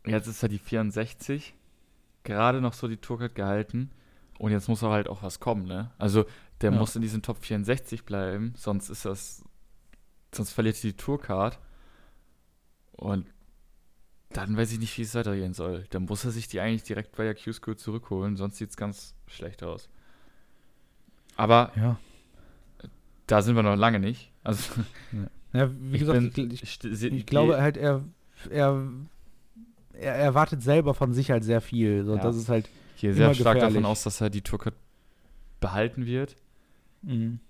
Jetzt 0.07 0.27
ist 0.27 0.43
er 0.43 0.49
die 0.49 0.59
64. 0.59 1.55
Gerade 2.25 2.61
noch 2.61 2.73
so 2.73 2.89
die 2.89 2.97
Tourcard 2.97 3.35
gehalten. 3.35 3.91
Und 4.43 4.51
jetzt 4.51 4.67
muss 4.67 4.83
aber 4.83 4.95
halt 4.95 5.09
auch 5.09 5.23
was 5.23 5.39
kommen, 5.39 5.67
ne? 5.67 5.93
Also 5.99 6.25
der 6.63 6.73
Ja. 6.73 6.79
muss 6.81 6.97
in 6.97 7.03
diesen 7.03 7.23
Top 7.23 7.39
64 7.39 8.05
bleiben, 8.05 8.55
sonst 8.57 8.89
ist 8.89 9.05
das. 9.05 9.45
Sonst 10.35 10.51
verliert 10.51 10.75
er 10.79 10.91
die 10.91 10.97
Tourcard. 10.97 11.61
Und 12.91 13.27
dann 14.31 14.57
weiß 14.57 14.73
ich 14.73 14.81
nicht, 14.81 14.99
wie 14.99 15.03
es 15.03 15.15
weitergehen 15.15 15.55
soll. 15.55 15.87
Dann 15.91 16.07
muss 16.07 16.25
er 16.25 16.33
sich 16.33 16.49
die 16.49 16.59
eigentlich 16.59 16.83
direkt 16.83 17.15
bei 17.15 17.23
der 17.23 17.37
Q-School 17.37 17.77
zurückholen, 17.77 18.37
sonst 18.37 18.57
sieht 18.57 18.71
es 18.71 18.77
ganz 18.77 19.15
schlecht 19.29 19.63
aus. 19.63 19.89
Aber 21.37 21.71
Ja. 21.77 22.01
da 23.29 23.43
sind 23.43 23.55
wir 23.55 23.63
noch 23.63 23.77
lange 23.77 24.01
nicht. 24.01 24.33
Also, 24.43 24.73
Ja, 25.53 25.71
wie 25.71 25.95
ich, 25.95 26.01
gesagt, 26.01 26.35
bin, 26.35 26.51
ich, 26.51 26.63
ich, 26.65 26.85
ich, 26.85 26.93
ich, 27.05 27.13
ich 27.13 27.27
glaube 27.27 27.61
halt, 27.61 27.77
er, 27.77 28.03
er, 28.51 28.91
er 29.93 30.15
erwartet 30.17 30.63
selber 30.63 30.95
von 30.95 31.13
sich 31.13 31.31
halt 31.31 31.45
sehr 31.45 31.61
viel. 31.61 32.05
So, 32.05 32.17
Ja. 32.17 32.23
Das 32.23 32.37
ist 32.37 32.49
halt. 32.49 32.69
Ich 32.95 33.01
gehe 33.03 33.15
sehr 33.15 33.35
stark 33.35 33.57
davon 33.57 33.69
gefährlich. 33.69 33.87
aus, 33.87 34.03
dass 34.03 34.21
er 34.21 34.31
die 34.31 34.43
Tourcard 34.43 34.75
behalten 35.61 36.07
wird. 36.07 36.37
Mhm. 37.03 37.41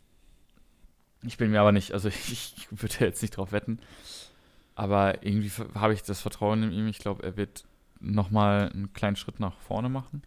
Ich 1.25 1.37
bin 1.37 1.51
mir 1.51 1.61
aber 1.61 1.73
nicht, 1.73 1.93
also 1.93 2.09
ich, 2.31 2.55
ich 2.57 2.69
würde 2.71 2.97
jetzt 3.01 3.23
nicht 3.23 3.37
drauf 3.37 3.53
wetten. 3.53 3.79
Aber 4.75 5.23
irgendwie 5.25 5.51
habe 5.75 5.95
ich 5.95 6.03
das 6.03 6.21
Vertrauen 6.21 6.63
in 6.63 6.73
ihm. 6.73 6.87
Ich 6.89 6.99
glaube, 6.99 7.23
er 7.23 7.37
wird 7.37 7.65
nochmal 8.01 8.71
einen 8.73 8.93
kleinen 8.93 9.17
Schritt 9.17 9.39
nach 9.39 9.59
vorne 9.59 9.89
machen. 9.89 10.23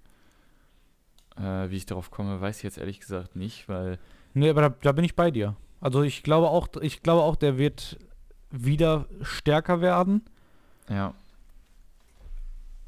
Äh, 1.38 1.70
wie 1.70 1.78
ich 1.78 1.86
darauf 1.86 2.12
komme, 2.12 2.40
weiß 2.40 2.58
ich 2.58 2.64
jetzt 2.64 2.78
ehrlich 2.78 3.00
gesagt 3.00 3.36
nicht, 3.36 3.68
weil 3.68 4.00
Nee, 4.34 4.50
aber 4.50 4.62
da, 4.62 4.70
da 4.70 4.92
bin 4.92 5.04
ich 5.04 5.16
bei 5.16 5.32
dir. 5.32 5.56
Also 5.82 6.04
ich 6.04 6.24
glaube 6.24 6.50
auch, 6.50 6.68
ich 6.82 7.04
glaube 7.04 7.24
auch, 7.24 7.36
der 7.36 7.58
wird 7.58 7.98
wieder 8.52 9.08
stärker 9.22 9.82
werden. 9.82 10.24
ja, 10.90 11.14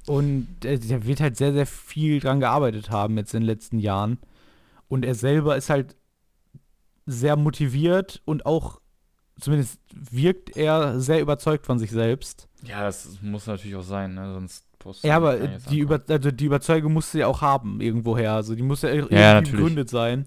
Und 0.07 0.47
der, 0.63 0.77
der 0.77 1.05
wird 1.05 1.19
halt 1.19 1.37
sehr, 1.37 1.53
sehr 1.53 1.65
viel 1.65 2.19
dran 2.19 2.39
gearbeitet 2.39 2.89
haben 2.89 3.17
jetzt 3.17 3.33
in 3.33 3.41
den 3.41 3.47
letzten 3.47 3.79
Jahren. 3.79 4.19
Und 4.87 5.03
er 5.03 5.15
selber 5.15 5.57
ist 5.57 5.69
halt 5.69 5.95
sehr 7.05 7.35
motiviert 7.35 8.21
und 8.25 8.45
auch, 8.45 8.79
zumindest 9.39 9.79
wirkt 9.93 10.55
er 10.55 10.99
sehr 10.99 11.21
überzeugt 11.21 11.65
von 11.65 11.77
sich 11.77 11.91
selbst. 11.91 12.47
ja, 12.63 12.83
das 12.83 13.21
muss 13.21 13.47
natürlich 13.47 13.75
auch 13.75 13.83
sein, 13.83 14.13
ne? 14.13 14.33
sonst 14.33 14.65
Ja, 15.03 15.17
aber 15.17 15.37
die. 15.37 15.79
Über, 15.79 16.01
also 16.07 16.31
die 16.31 16.45
Überzeugung 16.45 16.93
musst 16.93 17.13
du 17.13 17.17
ja 17.19 17.27
auch 17.27 17.41
haben, 17.41 17.81
irgendwoher. 17.81 18.33
Also 18.33 18.55
die 18.55 18.63
muss 18.63 18.81
ja 18.83 18.89
irgendwie 18.89 19.15
Ja, 19.15 19.41
begründet 19.41 19.89
sein. 19.89 20.25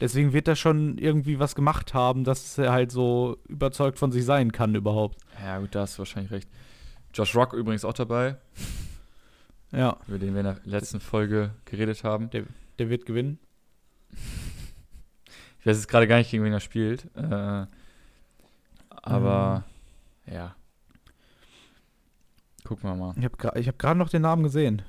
Deswegen 0.00 0.32
wird 0.32 0.48
er 0.48 0.56
schon 0.56 0.96
irgendwie 0.96 1.38
was 1.38 1.54
gemacht 1.54 1.92
haben, 1.92 2.24
dass 2.24 2.56
er 2.56 2.72
halt 2.72 2.92
so 2.92 3.36
überzeugt 3.48 3.98
von 3.98 4.12
sich 4.12 4.24
sein 4.24 4.52
kann 4.52 4.74
überhaupt. 4.74 5.18
Ja, 5.44 5.58
gut, 5.58 5.74
da 5.74 5.80
hast 5.80 5.96
du 5.96 5.98
wahrscheinlich 5.98 6.30
recht. 6.30 6.48
Josh 7.12 7.34
Rock 7.34 7.52
übrigens 7.52 7.84
auch 7.84 7.94
dabei, 7.94 8.36
Ja, 9.72 9.96
über 10.06 10.18
den 10.18 10.32
wir 10.34 10.40
in 10.40 10.46
der 10.46 10.60
letzten 10.64 11.00
Folge 11.00 11.50
geredet 11.66 12.04
haben. 12.04 12.30
der 12.30 12.44
wird 12.90 13.04
gewinnen. 13.06 13.38
Ich 15.60 15.66
weiß 15.66 15.76
jetzt 15.76 15.88
gerade 15.88 16.06
gar 16.06 16.16
nicht, 16.18 16.30
gegen 16.30 16.44
wen 16.44 16.52
er 16.52 16.60
spielt. 16.60 17.04
Äh, 17.14 17.66
aber 18.90 19.64
ja. 20.26 20.54
Gucken 22.64 22.88
wir 22.88 22.94
mal. 22.96 23.14
Ich 23.18 23.24
habe 23.24 23.66
hab 23.66 23.78
gerade 23.78 23.98
noch 23.98 24.08
den 24.08 24.22
Namen 24.22 24.42
gesehen. 24.42 24.82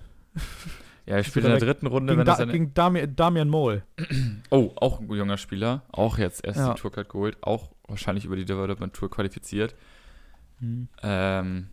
Ja, 1.05 1.15
er 1.15 1.23
spielt 1.23 1.45
in 1.45 1.51
der 1.51 1.59
dritten 1.59 1.87
Runde, 1.87 2.11
Gegen, 2.13 2.19
wenn 2.19 2.25
da, 2.25 2.35
seine 2.35 2.51
gegen 2.51 2.73
Damian, 2.73 3.15
Damian 3.15 3.49
Moll. 3.49 3.83
Oh, 4.51 4.71
auch 4.77 4.99
ein 4.99 5.09
junger 5.11 5.37
Spieler. 5.37 5.83
Auch 5.91 6.17
jetzt 6.17 6.43
erst 6.43 6.59
Ja. 6.59 6.73
die 6.73 6.79
Tourcard 6.81 7.07
geholt. 7.09 7.37
Auch 7.41 7.71
wahrscheinlich 7.87 8.25
über 8.25 8.35
die 8.35 8.45
Development 8.45 8.93
Tour 8.93 9.09
qualifiziert. 9.09 9.75
Mhm. 10.59 10.87
Ähm, 11.03 11.69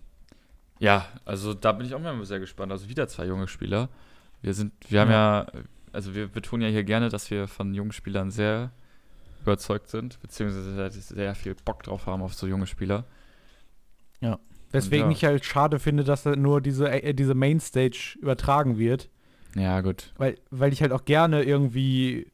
ja, 0.79 1.07
also 1.25 1.55
da 1.55 1.73
bin 1.73 1.87
ich 1.87 1.95
auch 1.95 2.01
mal 2.01 2.25
sehr 2.25 2.41
gespannt. 2.41 2.73
Also 2.73 2.89
wieder 2.89 3.09
zwei 3.09 3.27
junge 3.27 3.49
Spieler. 3.49 3.89
Wir 4.43 4.55
sind, 4.55 4.73
wir 4.89 5.01
haben 5.01 5.11
ja, 5.11 5.47
also 5.93 6.15
wir 6.15 6.29
betonen 6.29 6.63
ja 6.63 6.69
hier 6.69 6.85
gerne, 6.85 7.09
dass 7.09 7.31
wir 7.31 7.49
von 7.49 7.75
jungen 7.75 7.93
Spielern 7.93 8.31
sehr 8.31 8.71
überzeugt 9.43 9.89
sind, 9.89 10.21
beziehungsweise 10.21 10.91
sehr, 10.91 11.35
viel 11.35 11.55
Bock 11.65 11.83
drauf 11.83 12.07
haben 12.07 12.23
auf 12.23 12.35
so 12.35 12.47
junge 12.47 12.67
Spieler. 12.67 13.05
Weswegen 14.73 15.11
ja. 15.11 15.17
ich 15.17 15.25
halt 15.25 15.45
schade 15.45 15.79
finde, 15.79 16.05
dass 16.05 16.25
da 16.25 16.37
nur 16.37 16.61
diese, 16.61 16.91
äh, 16.91 17.15
diese 17.15 17.35
Mainstage 17.35 18.17
übertragen 18.21 18.79
wird. 18.79 19.09
Ja, 19.55 19.81
gut. 19.81 20.13
Weil, 20.17 20.39
weil 20.51 20.73
ich 20.73 20.83
halt 20.83 20.93
auch 20.93 21.05
gerne 21.05 21.43
irgendwie 21.45 22.31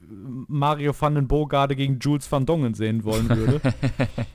Mario 0.00 0.92
van 0.98 1.14
den 1.16 1.26
Bogarde 1.28 1.74
gegen 1.76 1.98
Jules 1.98 2.30
van 2.30 2.46
Dongen 2.46 2.74
sehen 2.74 3.04
wollen 3.04 3.28
würde. 3.28 3.60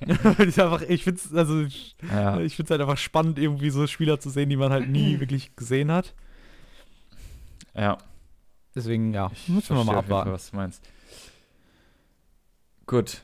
ich 0.46 0.62
einfach, 0.62 0.82
ich 0.82 1.04
finde 1.04 1.22
es 1.24 1.34
also, 1.34 1.62
ich, 1.62 1.96
Ja, 2.12 2.40
ich 2.40 2.58
halt 2.60 2.82
einfach 2.82 2.98
spannend, 2.98 3.40
irgendwie 3.40 3.70
so 3.70 3.88
Spieler 3.88 4.20
zu 4.20 4.30
sehen, 4.30 4.50
die 4.50 4.58
man 4.58 4.72
halt 4.72 4.90
nie 4.90 5.20
wirklich 5.20 5.56
gesehen 5.56 5.92
hat. 5.92 6.14
ja. 7.76 7.98
Deswegen, 8.76 9.14
ja, 9.14 9.30
Ich 9.32 9.50
müssen 9.50 9.76
wir 9.76 9.84
mal 9.84 9.94
jeden 9.98 10.08
Fall, 10.08 10.18
abwarten. 10.20 10.32
was 10.32 10.50
du 10.50 10.56
meinst. 10.56 10.82
Gut. 12.88 13.22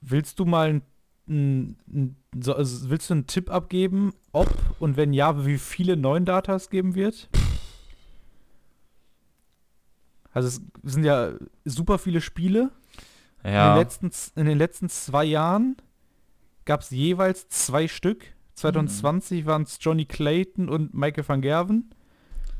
Willst 0.00 0.38
du 0.38 0.46
mal 0.46 0.70
ein, 0.70 0.82
ein, 1.28 1.76
ein, 1.92 2.16
so, 2.40 2.54
also 2.54 2.88
willst 2.88 3.10
du 3.10 3.14
einen 3.14 3.26
Tipp 3.26 3.50
abgeben, 3.50 4.14
ob 4.32 4.48
und 4.80 4.96
wenn 4.96 5.12
ja, 5.12 5.44
wie 5.44 5.58
viele 5.58 5.96
neuen 5.98 6.24
Data 6.24 6.54
es 6.54 6.70
geben 6.70 6.94
wird? 6.94 7.28
Also 10.32 10.48
es 10.48 10.60
sind 10.92 11.04
ja 11.04 11.32
super 11.64 11.98
viele 11.98 12.20
Spiele. 12.20 12.70
In, 13.42 13.50
den 13.50 13.54
Ja. 13.54 13.76
letzten, 13.76 14.10
in 14.36 14.46
den 14.46 14.58
letzten 14.58 14.88
zwei 14.88 15.24
Jahren 15.24 15.76
gab 16.64 16.80
es 16.82 16.90
jeweils 16.90 17.48
zwei 17.48 17.88
Stück. 17.88 18.24
2020 18.54 19.46
waren 19.46 19.62
es 19.62 19.78
Johnny 19.80 20.04
Clayton 20.04 20.68
und 20.68 20.92
Michael 20.94 21.26
van 21.28 21.40
Gerven. 21.40 21.90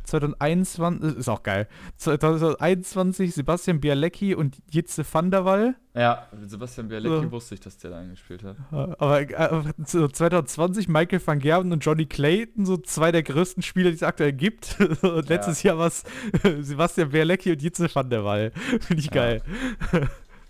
2021, 0.08 1.16
ist 1.18 1.28
auch 1.28 1.42
geil. 1.42 1.68
2021 1.96 3.34
Sebastian 3.34 3.80
Bialecki 3.80 4.34
und 4.34 4.56
Jitze 4.70 5.04
van 5.10 5.30
der 5.30 5.44
Wall. 5.44 5.74
Ja, 5.94 6.26
Sebastian 6.46 6.88
Bialecki 6.88 7.22
So. 7.24 7.32
wusste 7.32 7.54
ich, 7.54 7.60
dass 7.60 7.76
der 7.78 7.90
da 7.90 7.98
eingespielt 7.98 8.44
hat. 8.44 8.56
Aber 8.70 9.20
äh, 9.20 9.62
so 9.84 10.06
2020 10.08 10.88
Michael 10.88 11.20
van 11.24 11.38
Gerven 11.38 11.72
und 11.72 11.84
Johnny 11.84 12.06
Clayton, 12.06 12.66
so 12.66 12.76
zwei 12.76 13.10
der 13.12 13.22
größten 13.22 13.62
Spieler, 13.62 13.90
die 13.90 13.96
es 13.96 14.02
aktuell 14.02 14.32
gibt. 14.32 14.76
Und 15.02 15.28
letztes 15.28 15.62
Jahr 15.62 15.78
war 15.78 15.88
es 15.88 16.04
Sebastian 16.60 17.10
Bialecki 17.10 17.52
und 17.52 17.62
Jitze 17.62 17.88
van 17.92 18.10
der 18.10 18.24
Wall. 18.24 18.50
Finde 18.80 19.00
ich 19.00 19.06
Ja. 19.06 19.12
geil. 19.12 19.42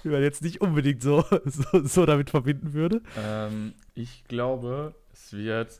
Wie 0.02 0.10
man 0.10 0.22
jetzt 0.22 0.42
nicht 0.42 0.60
unbedingt 0.60 1.02
so, 1.02 1.24
so, 1.44 1.84
so 1.84 2.06
damit 2.06 2.30
verbinden 2.30 2.72
würde. 2.72 3.02
Ähm, 3.18 3.72
ich 3.94 4.24
glaube, 4.28 4.94
es 5.12 5.32
wird. 5.32 5.78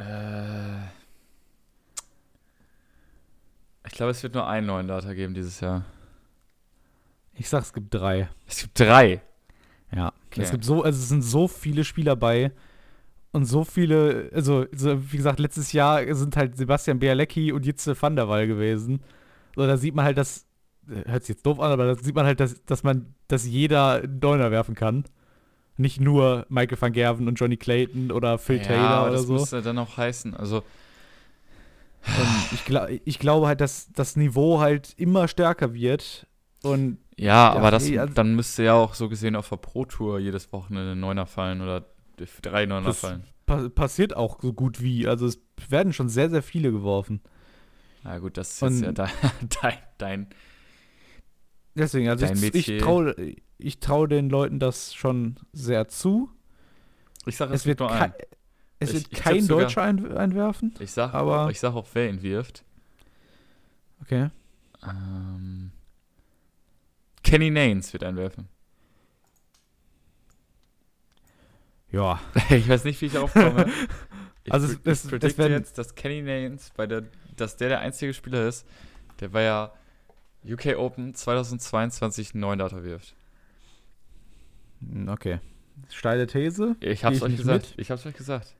Äh, 0.00 0.80
ich 3.86 3.92
glaube, 3.92 4.10
es 4.10 4.22
wird 4.22 4.34
nur 4.34 4.46
einen 4.46 4.66
neuen 4.66 4.88
Data 4.88 5.12
geben 5.12 5.34
dieses 5.34 5.60
Jahr. 5.60 5.84
Ich 7.34 7.48
sag, 7.48 7.62
es 7.62 7.72
gibt 7.72 7.94
drei. 7.94 8.28
Es 8.46 8.62
gibt 8.62 8.78
drei. 8.78 9.22
Ja. 9.94 10.12
Okay. 10.26 10.42
Es 10.42 10.50
gibt 10.50 10.64
so, 10.64 10.82
also 10.82 10.98
es 10.98 11.08
sind 11.08 11.22
so 11.22 11.48
viele 11.48 11.84
Spieler 11.84 12.16
bei 12.16 12.52
und 13.32 13.44
so 13.44 13.64
viele, 13.64 14.30
also 14.34 14.66
so, 14.72 15.12
wie 15.12 15.16
gesagt, 15.16 15.38
letztes 15.38 15.72
Jahr 15.72 16.02
sind 16.14 16.36
halt 16.36 16.56
Sebastian 16.56 16.98
Bialecki 16.98 17.52
und 17.52 17.64
Jitze 17.64 18.00
van 18.00 18.16
der 18.16 18.28
Wall 18.28 18.46
gewesen. 18.46 19.00
So, 19.56 19.66
da 19.66 19.76
sieht 19.76 19.94
man 19.94 20.04
halt, 20.04 20.18
dass, 20.18 20.46
hört 20.86 21.24
sich 21.24 21.36
jetzt 21.36 21.46
doof 21.46 21.60
an, 21.60 21.72
aber 21.72 21.94
da 21.94 22.02
sieht 22.02 22.14
man 22.14 22.26
halt, 22.26 22.40
dass, 22.40 22.64
dass 22.64 22.82
man, 22.82 23.14
dass 23.28 23.46
jeder 23.46 24.02
einen 24.02 24.18
Neuner 24.20 24.50
werfen 24.50 24.74
kann. 24.74 25.04
Nicht 25.80 25.98
nur 26.00 26.44
Michael 26.50 26.78
van 26.80 26.92
Gerven 26.92 27.26
und 27.26 27.36
Johnny 27.36 27.56
Clayton 27.56 28.12
oder 28.12 28.36
Phil 28.38 28.58
ja, 28.58 28.62
Taylor 28.64 29.02
oder 29.04 29.12
das 29.12 29.22
so. 29.22 29.32
müsste 29.32 29.62
dann 29.62 29.78
auch 29.78 29.96
heißen. 29.96 30.34
Also, 30.34 30.62
ich, 32.52 32.64
gla 32.64 32.88
ich 33.04 33.18
glaube 33.18 33.46
halt, 33.46 33.60
dass 33.60 33.88
das 33.92 34.16
Niveau 34.16 34.60
halt 34.60 34.92
immer 34.98 35.26
stärker 35.28 35.72
wird. 35.74 36.26
Und 36.62 36.98
ja, 37.16 37.26
Ja, 37.26 37.52
aber 37.52 37.70
das, 37.70 37.90
also- 37.90 38.12
dann 38.12 38.34
müsste 38.36 38.62
ja 38.64 38.74
auch 38.74 38.92
so 38.94 39.08
gesehen 39.08 39.36
auf 39.36 39.48
der 39.48 39.56
Pro 39.56 39.84
Tour 39.86 40.18
jedes 40.18 40.52
Wochenende 40.52 40.96
Neuner 40.96 41.26
fallen 41.26 41.60
oder 41.62 41.86
drei 42.42 42.66
Neuner 42.66 42.88
Das- 42.88 43.00
fallen. 43.00 43.24
pa 43.46 43.68
passiert 43.70 44.14
auch 44.14 44.38
so 44.42 44.52
gut 44.52 44.82
wie. 44.82 45.06
Also 45.08 45.26
es 45.26 45.40
werden 45.68 45.92
schon 45.94 46.08
sehr, 46.10 46.28
sehr 46.30 46.42
viele 46.42 46.72
geworfen. 46.72 47.22
Na 48.02 48.18
gut, 48.18 48.36
das 48.36 48.50
ist 48.52 48.60
jetzt 48.60 48.82
ja 48.82 48.92
dein, 48.92 49.10
dein, 49.62 49.74
dein 49.98 50.26
Deswegen, 51.74 52.08
also 52.08 52.26
ich, 52.26 52.68
ich 52.68 52.82
traue 52.82 53.14
ich 53.62 53.80
trau 53.80 54.06
den 54.06 54.30
Leuten 54.30 54.58
das 54.58 54.94
schon 54.94 55.36
sehr 55.52 55.88
zu. 55.88 56.30
Ich 57.26 57.36
sage, 57.36 57.52
Es 57.54 57.66
wird, 57.66 57.80
nur 57.80 57.90
einen. 57.92 58.12
es 58.78 58.88
Ich- 58.90 58.94
wird 58.94 59.08
ich 59.12 59.18
kein 59.18 59.42
sogar- 59.42 59.64
Deutscher 59.64 59.82
ein 59.82 60.16
einwerfen. 60.16 60.74
Ich 60.80 60.92
sag, 60.92 61.12
aber- 61.14 61.50
ich 61.50 61.60
sag 61.60 61.74
auch, 61.74 61.86
wer 61.92 62.08
ihn 62.08 62.22
wirft. 62.22 62.64
Okay. 64.02 64.30
Ähm, 64.82 65.70
Kenny 67.22 67.50
Nanes 67.50 67.92
wird 67.92 68.02
einwerfen. 68.04 68.48
Ja. 71.92 72.20
ich 72.50 72.68
weiß 72.68 72.84
nicht, 72.84 73.00
wie 73.00 73.06
ich 73.06 73.12
darauf 73.12 73.32
komme. 73.32 73.66
Ich, 74.42 74.50
Also 74.54 74.68
es- 74.68 74.72
ich 74.72 74.86
es- 74.86 75.04
es 75.22 75.36
werden- 75.38 75.52
jetzt, 75.52 75.76
dass 75.76 75.94
Kenny 75.94 76.22
Nanes, 76.22 76.70
bei 76.74 76.86
der, 76.86 77.04
dass 77.36 77.58
der 77.58 77.68
der 77.68 77.80
einzige 77.80 78.14
Spieler 78.14 78.48
ist, 78.48 78.66
der 79.20 79.34
war 79.34 79.42
ja 79.42 79.72
UK 80.46 80.76
Open 80.78 81.14
2022 81.14 82.32
einen 82.32 82.40
neuen 82.40 82.58
Data 82.58 82.82
wirft. 82.82 83.14
Hm, 84.80 85.08
Okay. 85.08 85.40
Steile 85.88 86.26
These. 86.26 86.76
Ich 86.80 87.04
hab's 87.04 87.16
ich 87.16 87.22
euch 87.22 87.30
nicht 87.30 87.38
gesagt. 87.38 87.70
mit. 87.70 87.78
Ich 87.80 87.90
hab's 87.90 88.06
euch 88.06 88.14
gesagt. 88.14 88.54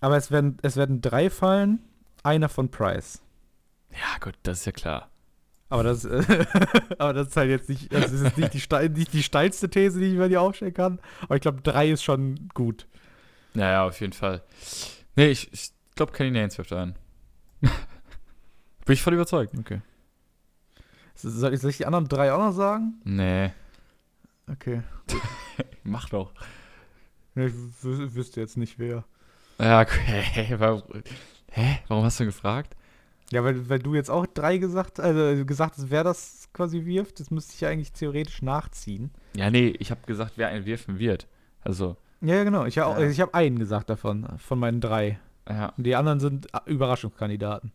Aber 0.00 0.16
es 0.16 0.30
werden, 0.30 0.56
es 0.62 0.76
werden 0.76 1.00
drei 1.00 1.28
fallen. 1.28 1.80
Einer 2.22 2.48
von 2.48 2.70
Price. 2.70 3.20
Ja, 3.90 4.18
gut, 4.20 4.34
das 4.42 4.60
ist 4.60 4.64
ja 4.64 4.72
klar. 4.72 5.10
Aber 5.68 5.82
das, 5.82 6.06
aber 6.98 7.12
das 7.12 7.28
ist 7.28 7.36
halt 7.36 7.50
jetzt 7.50 7.68
nicht, 7.68 7.92
das 7.92 8.12
ist 8.12 8.22
jetzt 8.24 8.38
nicht 8.38 8.54
die, 8.54 8.60
steil, 8.62 8.88
nicht 8.88 9.12
die 9.12 9.22
steilste 9.22 9.68
These, 9.68 9.98
die 10.00 10.06
ich 10.06 10.14
mir 10.14 10.28
dir 10.28 10.40
aufstellen 10.40 10.72
kann. 10.72 11.00
Aber 11.22 11.34
ich 11.36 11.42
glaube, 11.42 11.60
drei 11.62 11.90
ist 11.90 12.02
schon 12.02 12.48
gut. 12.54 12.86
Naja, 13.54 13.86
auf 13.86 14.00
jeden 14.00 14.12
Fall. 14.14 14.42
Nee, 15.16 15.28
ich, 15.28 15.52
ich 15.52 15.72
glaube, 15.96 16.12
Kenny 16.12 16.30
Naines 16.30 16.56
wirft 16.58 16.72
ein. 16.72 16.94
Bin 17.60 17.70
ich 18.92 19.02
voll 19.02 19.14
überzeugt. 19.14 19.52
Okay. 19.58 19.80
Soll 21.14 21.54
ich, 21.54 21.60
soll 21.60 21.70
ich 21.70 21.76
die 21.78 21.86
anderen 21.86 22.08
drei 22.08 22.32
auch 22.32 22.38
noch 22.38 22.52
sagen? 22.52 23.00
Nee, 23.04 23.52
Okay. 24.54 24.82
mach 25.84 26.08
doch. 26.08 26.32
Ich 27.34 27.52
wü- 27.82 28.14
wüsste 28.14 28.40
jetzt 28.40 28.56
nicht 28.56 28.78
wer. 28.78 29.04
Ja, 29.58 29.80
okay. 29.80 30.54
Warum, 30.58 30.82
hä? 31.50 31.78
Warum 31.88 32.04
hast 32.04 32.20
du 32.20 32.24
gefragt? 32.24 32.76
Ja, 33.32 33.42
weil, 33.42 33.68
weil 33.68 33.78
du 33.78 33.94
jetzt 33.94 34.10
auch 34.10 34.26
drei 34.26 34.58
gesagt, 34.58 35.00
also 35.00 35.44
gesagt 35.44 35.76
hast, 35.78 35.90
wer 35.90 36.04
das 36.04 36.48
quasi 36.52 36.84
wirft, 36.84 37.20
das 37.20 37.30
müsste 37.30 37.54
ich 37.54 37.60
ja 37.62 37.68
eigentlich 37.70 37.92
theoretisch 37.92 38.42
nachziehen. 38.42 39.10
Ja, 39.34 39.50
nee, 39.50 39.74
ich 39.78 39.90
habe 39.90 40.00
gesagt, 40.06 40.32
wer 40.36 40.48
einen 40.48 40.66
wirfen 40.66 40.98
wird. 40.98 41.26
Also, 41.62 41.96
Ja, 42.20 42.36
ja, 42.36 42.44
genau. 42.44 42.66
Ich 42.66 42.78
habe 42.78 43.06
ich 43.06 43.20
hab 43.20 43.34
einen 43.34 43.58
gesagt 43.58 43.88
davon, 43.90 44.26
von 44.38 44.58
meinen 44.58 44.80
drei. 44.80 45.18
ja. 45.48 45.72
Und 45.76 45.84
die 45.84 45.96
anderen 45.96 46.20
sind 46.20 46.54
ah, 46.54 46.62
Überraschungskandidaten. 46.66 47.72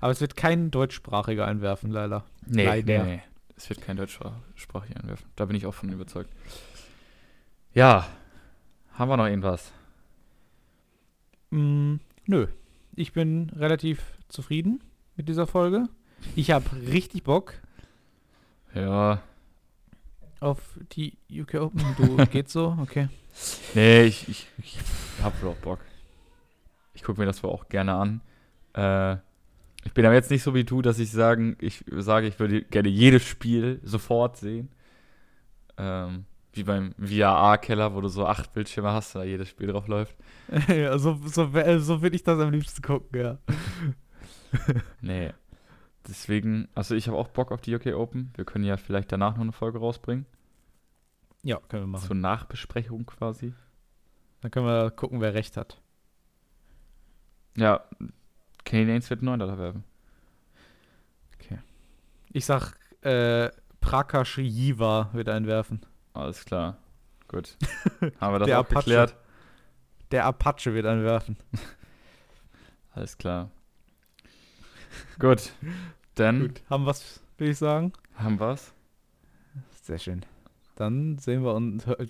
Aber 0.00 0.12
es 0.12 0.20
wird 0.20 0.36
kein 0.36 0.70
deutschsprachiger 0.70 1.46
einwerfen, 1.46 1.90
leider. 1.90 2.24
Nee, 2.46 2.66
Leider. 2.66 3.04
nee, 3.04 3.16
nee. 3.16 3.22
Es 3.58 3.68
wird 3.68 3.82
kein 3.82 3.96
deutschsprachig 3.96 4.96
einwerfen. 4.96 5.26
Da 5.36 5.44
bin 5.44 5.56
ich 5.56 5.66
auch 5.66 5.74
von 5.74 5.90
überzeugt. 5.92 6.30
Ja. 7.74 8.06
Haben 8.92 9.10
wir 9.10 9.16
noch 9.16 9.26
irgendwas? 9.26 9.72
Mm, 11.50 11.96
nö. 12.26 12.46
Ich 12.94 13.12
bin 13.12 13.50
relativ 13.50 14.00
zufrieden 14.28 14.80
mit 15.16 15.28
dieser 15.28 15.46
Folge. 15.48 15.88
Ich 16.36 16.50
habe 16.52 16.64
richtig 16.86 17.24
Bock 17.24 17.54
Ja. 18.74 19.22
auf 20.40 20.78
die 20.92 21.16
UK 21.30 21.54
Open. 21.54 21.84
Du 21.96 22.16
geht 22.30 22.48
so, 22.48 22.76
okay. 22.80 23.08
Nee, 23.74 24.04
ich, 24.04 24.28
ich, 24.28 24.46
ich 24.58 24.78
hab 25.22 25.32
auch 25.44 25.56
Bock. 25.56 25.80
Ich 26.94 27.02
gucke 27.02 27.20
mir 27.20 27.26
das 27.26 27.42
wohl 27.42 27.50
auch 27.50 27.68
gerne 27.68 27.94
an. 27.94 28.20
Äh, 28.74 29.16
ich 29.88 29.94
bin 29.94 30.04
aber 30.04 30.14
jetzt 30.14 30.30
nicht 30.30 30.42
so 30.42 30.54
wie 30.54 30.64
du, 30.64 30.82
dass 30.82 30.98
ich 30.98 31.10
sagen, 31.10 31.56
ich 31.60 31.82
sage, 31.90 32.26
ich 32.26 32.38
würde 32.38 32.62
gerne 32.62 32.90
jedes 32.90 33.24
Spiel 33.24 33.80
sofort 33.82 34.36
sehen. 34.36 34.68
Ähm, 35.78 36.26
wie 36.52 36.62
beim 36.64 36.92
VAA-Keller, 36.98 37.94
wo 37.94 38.02
du 38.02 38.08
so 38.08 38.26
acht 38.26 38.52
Bildschirme 38.52 38.92
hast, 38.92 39.14
da 39.14 39.24
jedes 39.24 39.48
Spiel 39.48 39.68
drauf 39.68 39.88
läuft. 39.88 40.14
ja, 40.68 40.98
so, 40.98 41.18
so, 41.24 41.54
wär- 41.54 41.80
so 41.80 42.02
würde 42.02 42.16
ich 42.16 42.22
das 42.22 42.38
am 42.38 42.50
liebsten 42.50 42.82
gucken, 42.82 43.18
ja. 43.18 43.38
Nee. 45.00 45.32
Deswegen, 46.06 46.68
also 46.74 46.94
ich 46.94 47.08
habe 47.08 47.16
auch 47.16 47.28
Bock 47.28 47.50
auf 47.50 47.62
die 47.62 47.74
UK 47.74 47.86
Open. 47.94 48.30
Wir 48.36 48.44
können 48.44 48.64
ja 48.64 48.76
vielleicht 48.76 49.10
danach 49.10 49.36
noch 49.36 49.42
eine 49.42 49.52
Folge 49.52 49.78
rausbringen. 49.78 50.26
Ja, 51.42 51.60
können 51.68 51.84
wir 51.84 51.86
machen. 51.88 52.06
Zur 52.06 52.16
Nachbesprechung 52.16 53.06
quasi. 53.06 53.54
Dann 54.42 54.50
können 54.50 54.66
wir 54.66 54.90
gucken, 54.90 55.22
wer 55.22 55.32
recht 55.32 55.56
hat. 55.56 55.80
Ja, 57.56 57.84
Canadiens 58.68 59.08
wird 59.08 59.22
9 59.22 59.38
da 59.38 59.58
werfen. 59.58 59.84
Ich 62.30 62.44
sag, 62.44 62.74
äh, 63.00 63.48
Prakash 63.80 64.36
Jiva 64.36 65.08
wird 65.14 65.30
einwerfen. 65.30 65.80
Alles 66.12 66.44
klar. 66.44 66.76
Gut. 67.26 67.56
Haben 68.20 68.34
wir 68.34 68.38
das 68.40 68.46
Der 68.46 68.60
auch 68.60 68.64
Apache. 68.64 68.84
geklärt? 68.84 69.16
Der 70.10 70.26
Apache 70.26 70.74
wird 70.74 70.84
einwerfen. 70.84 71.38
Alles 72.92 73.16
klar. 73.16 73.50
Gut. 75.18 75.52
Dann 76.16 76.40
Gut, 76.48 76.62
haben 76.68 76.84
wir's, 76.84 77.20
würde 77.38 77.52
ich 77.52 77.58
sagen. 77.58 77.92
haben 78.14 78.38
wir's. 78.38 78.74
Sehr 79.82 79.98
schön. 79.98 80.24
Dann 80.76 81.16
sehen 81.16 81.42
wir 81.44 81.54
und 81.54 81.86
hö- 81.86 82.08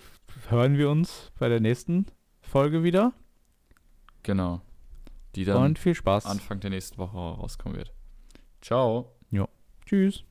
hören 0.48 0.76
wir 0.78 0.90
uns 0.90 1.30
bei 1.38 1.48
der 1.48 1.60
nächsten 1.60 2.06
Folge 2.42 2.82
wieder. 2.82 3.12
Genau. 4.24 4.62
Die 5.34 5.44
dann 5.44 5.62
und 5.62 5.78
viel 5.78 5.94
Spaß. 5.94 6.26
Anfang 6.26 6.60
der 6.60 6.70
nächsten 6.70 6.98
Woche 6.98 7.16
rauskommen 7.16 7.76
wird. 7.76 7.92
Ciao. 8.60 9.12
Tschüss. 9.88 10.24